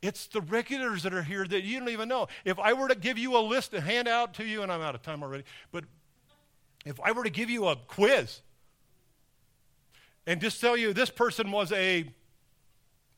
[0.02, 2.26] It's the regulars that are here that you don't even know.
[2.44, 4.80] If I were to give you a list to hand out to you, and I'm
[4.80, 5.84] out of time already, but
[6.84, 8.40] if I were to give you a quiz
[10.26, 12.04] and just tell you this person was a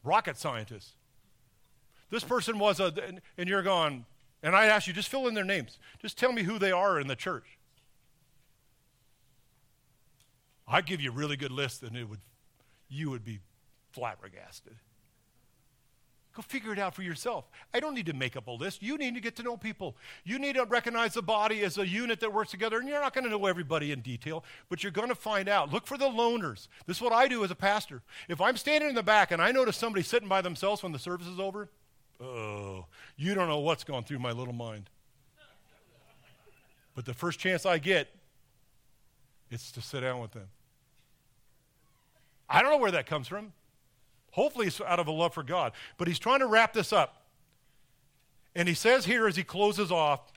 [0.05, 0.91] rocket scientist,
[2.11, 2.93] this person was a,
[3.39, 4.05] and you're going,
[4.43, 5.79] and I ask you, just fill in their names.
[6.01, 7.59] Just tell me who they are in the church.
[10.69, 12.21] I'd give you a really good list and it would
[12.89, 13.41] you would be
[13.93, 14.75] flabbergasted.
[16.35, 17.49] Go figure it out for yourself.
[17.73, 18.83] I don't need to make up a list.
[18.83, 19.97] You need to get to know people.
[20.25, 22.79] You need to recognize the body as a unit that works together.
[22.79, 25.73] And you're not going to know everybody in detail, but you're going to find out.
[25.73, 26.67] Look for the loners.
[26.87, 28.03] This is what I do as a pastor.
[28.29, 30.99] If I'm standing in the back and I notice somebody sitting by themselves when the
[30.99, 31.69] service is over,
[32.21, 34.91] oh, you don't know what's going through my little mind.
[36.97, 38.09] But the first chance I get,
[39.53, 40.49] it's to sit down with them.
[42.49, 43.53] I don't know where that comes from.
[44.35, 45.71] Hopefully, it's out of a love for God.
[45.97, 47.23] But he's trying to wrap this up.
[48.57, 50.33] And he says here as he closes off,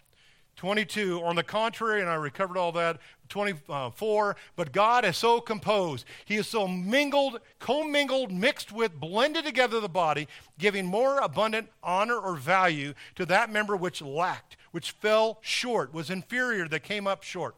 [0.55, 6.05] 22, on the contrary, and I recovered all that, 24, but God is so composed.
[6.25, 10.27] He is so mingled, commingled, mixed with, blended together the body,
[10.59, 16.11] giving more abundant honor or value to that member which lacked, which fell short, was
[16.11, 17.55] inferior, that came up short.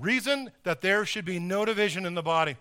[0.00, 2.56] Reason that there should be no division in the body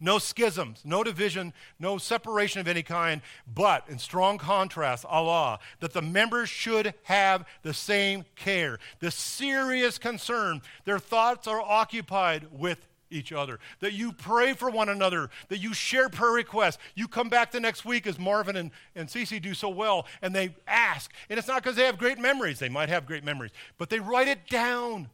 [0.00, 3.22] no schisms, no division, no separation of any kind,
[3.52, 9.98] but in strong contrast, alla, that the members should have the same care, the serious
[9.98, 10.60] concern.
[10.84, 15.72] Their thoughts are occupied with each other, that you pray for one another, that you
[15.72, 16.78] share prayer requests.
[16.94, 20.34] You come back the next week as Marvin and, and Cece do so well, and
[20.34, 21.12] they ask.
[21.30, 24.00] And it's not because they have great memories, they might have great memories, but they
[24.00, 25.10] write it down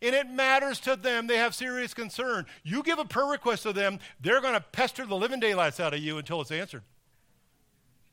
[0.00, 1.26] and it matters to them.
[1.26, 2.46] They have serious concern.
[2.62, 5.94] You give a prayer request to them, they're going to pester the living daylights out
[5.94, 6.82] of you until it's answered.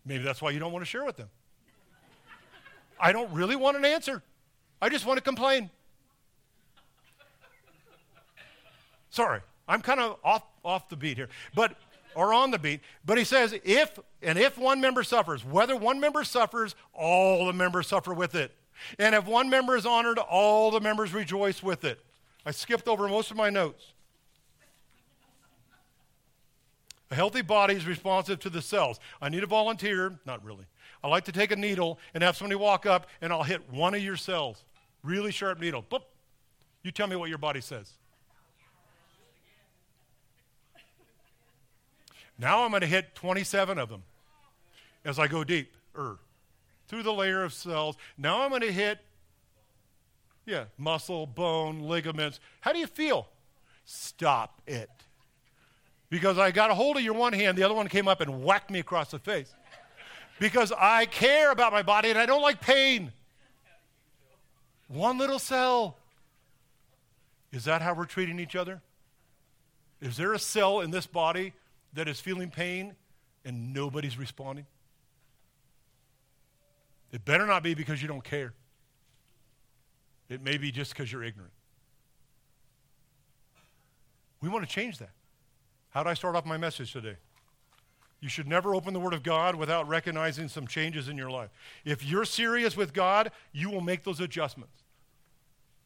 [0.05, 1.29] Maybe that's why you don't want to share with them.
[2.99, 4.21] I don't really want an answer.
[4.81, 5.69] I just want to complain.
[9.09, 11.75] Sorry, I'm kind of off, off the beat here, but
[12.15, 12.81] or on the beat.
[13.05, 17.53] But he says, if and if one member suffers, whether one member suffers, all the
[17.53, 18.51] members suffer with it.
[18.99, 21.99] And if one member is honored, all the members rejoice with it.
[22.45, 23.93] I skipped over most of my notes.
[27.11, 28.99] A healthy body is responsive to the cells.
[29.21, 30.19] I need a volunteer.
[30.25, 30.65] Not really.
[31.03, 33.93] I like to take a needle and have somebody walk up, and I'll hit one
[33.93, 34.63] of your cells.
[35.03, 35.83] Really sharp needle.
[35.83, 36.01] Boop.
[36.83, 37.91] You tell me what your body says.
[42.37, 44.03] Now I'm going to hit 27 of them
[45.05, 46.17] as I go deep er,
[46.87, 47.97] through the layer of cells.
[48.17, 48.99] Now I'm going to hit,
[50.45, 52.39] yeah, muscle, bone, ligaments.
[52.61, 53.27] How do you feel?
[53.85, 54.89] Stop it.
[56.09, 58.43] Because I got a hold of your one hand, the other one came up and
[58.43, 59.53] whacked me across the face.
[60.39, 63.11] Because I care about my body and I don't like pain.
[64.87, 65.97] One little cell.
[67.51, 68.81] Is that how we're treating each other?
[70.01, 71.53] Is there a cell in this body
[71.93, 72.95] that is feeling pain
[73.45, 74.65] and nobody's responding?
[77.15, 78.51] It better not be because you don't care.
[80.27, 81.53] It may be just because you're ignorant.
[84.41, 85.11] We want to change that.
[85.91, 87.15] How do I start off my message today?
[88.19, 91.51] You should never open the Word of God without recognizing some changes in your life.
[91.85, 94.83] If you're serious with God, you will make those adjustments.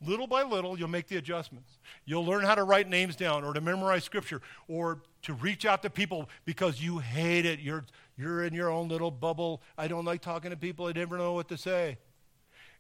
[0.04, 1.78] Little by little, you'll make the adjustments.
[2.06, 5.84] You'll learn how to write names down or to memorize scripture or to reach out
[5.84, 7.60] to people because you hate it.
[7.60, 7.86] You're,
[8.20, 9.62] you're in your own little bubble.
[9.78, 10.88] I don't like talking to people.
[10.88, 11.98] I never know what to say.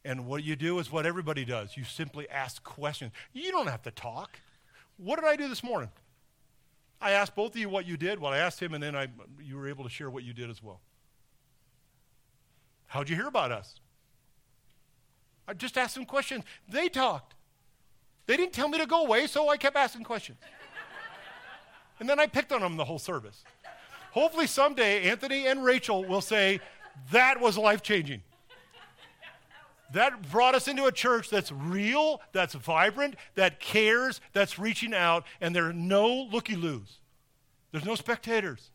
[0.03, 3.11] And what you do is what everybody does you simply ask questions.
[3.33, 4.39] You don't have to talk.
[4.97, 5.89] What did I do this morning?
[7.01, 8.19] I asked both of you what you did.
[8.19, 9.07] Well, I asked him, and then I,
[9.41, 10.81] you were able to share what you did as well.
[12.87, 13.79] How'd you hear about us?
[15.47, 16.43] I just asked them questions.
[16.67, 17.35] They talked.
[18.25, 20.37] They didn't tell me to go away, so I kept asking questions.
[21.99, 23.43] and then I picked on them the whole service.
[24.11, 26.59] Hopefully, someday, Anthony and Rachel will say,
[27.11, 28.21] That was life changing.
[29.93, 35.25] That brought us into a church that's real, that's vibrant, that cares, that's reaching out,
[35.41, 36.99] and there are no looky loos.
[37.71, 38.69] There's no spectators.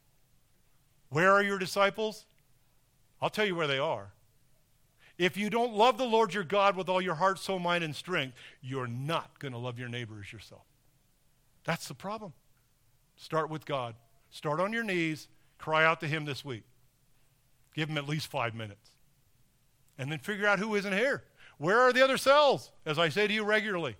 [1.10, 2.26] Where are your disciples?
[3.22, 4.12] I'll tell you where they are.
[5.16, 7.94] If you don't love the Lord your God with all your heart, soul, mind, and
[7.94, 10.64] strength, you're not going to love your neighbor as yourself.
[11.62, 12.32] That's the problem.
[13.16, 13.94] Start with God.
[14.34, 15.28] Start on your knees.
[15.58, 16.64] Cry out to Him this week.
[17.72, 18.90] Give Him at least five minutes.
[19.96, 21.22] And then figure out who isn't here.
[21.58, 22.72] Where are the other cells?
[22.84, 23.94] As I say to you regularly,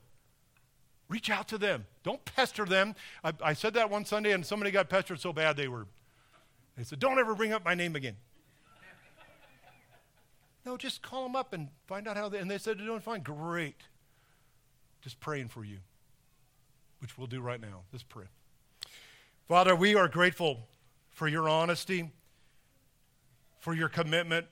[1.09, 1.87] reach out to them.
[2.03, 2.97] Don't pester them.
[3.23, 5.87] I, I said that one Sunday, and somebody got pestered so bad they were,
[6.77, 8.17] they said, Don't ever bring up my name again.
[10.67, 13.01] No, just call them up and find out how they, and they said they're doing
[13.01, 13.21] fine.
[13.21, 13.77] Great.
[15.01, 15.79] Just praying for you,
[16.99, 17.83] which we'll do right now.
[17.93, 18.25] Just pray.
[19.47, 20.67] Father, we are grateful
[21.11, 22.11] for your honesty,
[23.61, 24.47] for your commitment,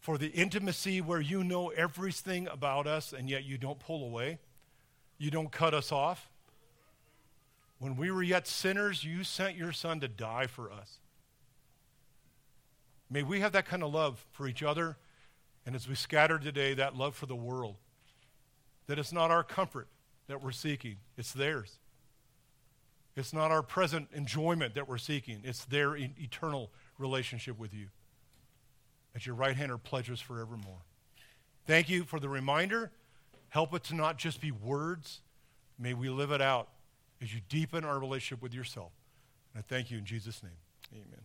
[0.00, 4.38] for the intimacy where you know everything about us and yet you don't pull away.
[5.18, 6.30] You don't cut us off.
[7.78, 10.98] When we were yet sinners, you sent your son to die for us.
[13.10, 14.96] May we have that kind of love for each other
[15.66, 17.74] and as we scatter today, that love for the world,
[18.86, 19.88] that it's not our comfort
[20.28, 21.78] that we're seeking, it's theirs.
[23.16, 27.86] It's not our present enjoyment that we're seeking, it's their eternal relationship with you.
[29.14, 30.82] At your right hand are pleasures forevermore.
[31.66, 32.92] Thank you for the reminder.
[33.48, 35.20] Help it to not just be words.
[35.78, 36.68] May we live it out
[37.22, 38.92] as you deepen our relationship with yourself.
[39.54, 40.52] And I thank you in Jesus' name.
[40.92, 41.24] Amen.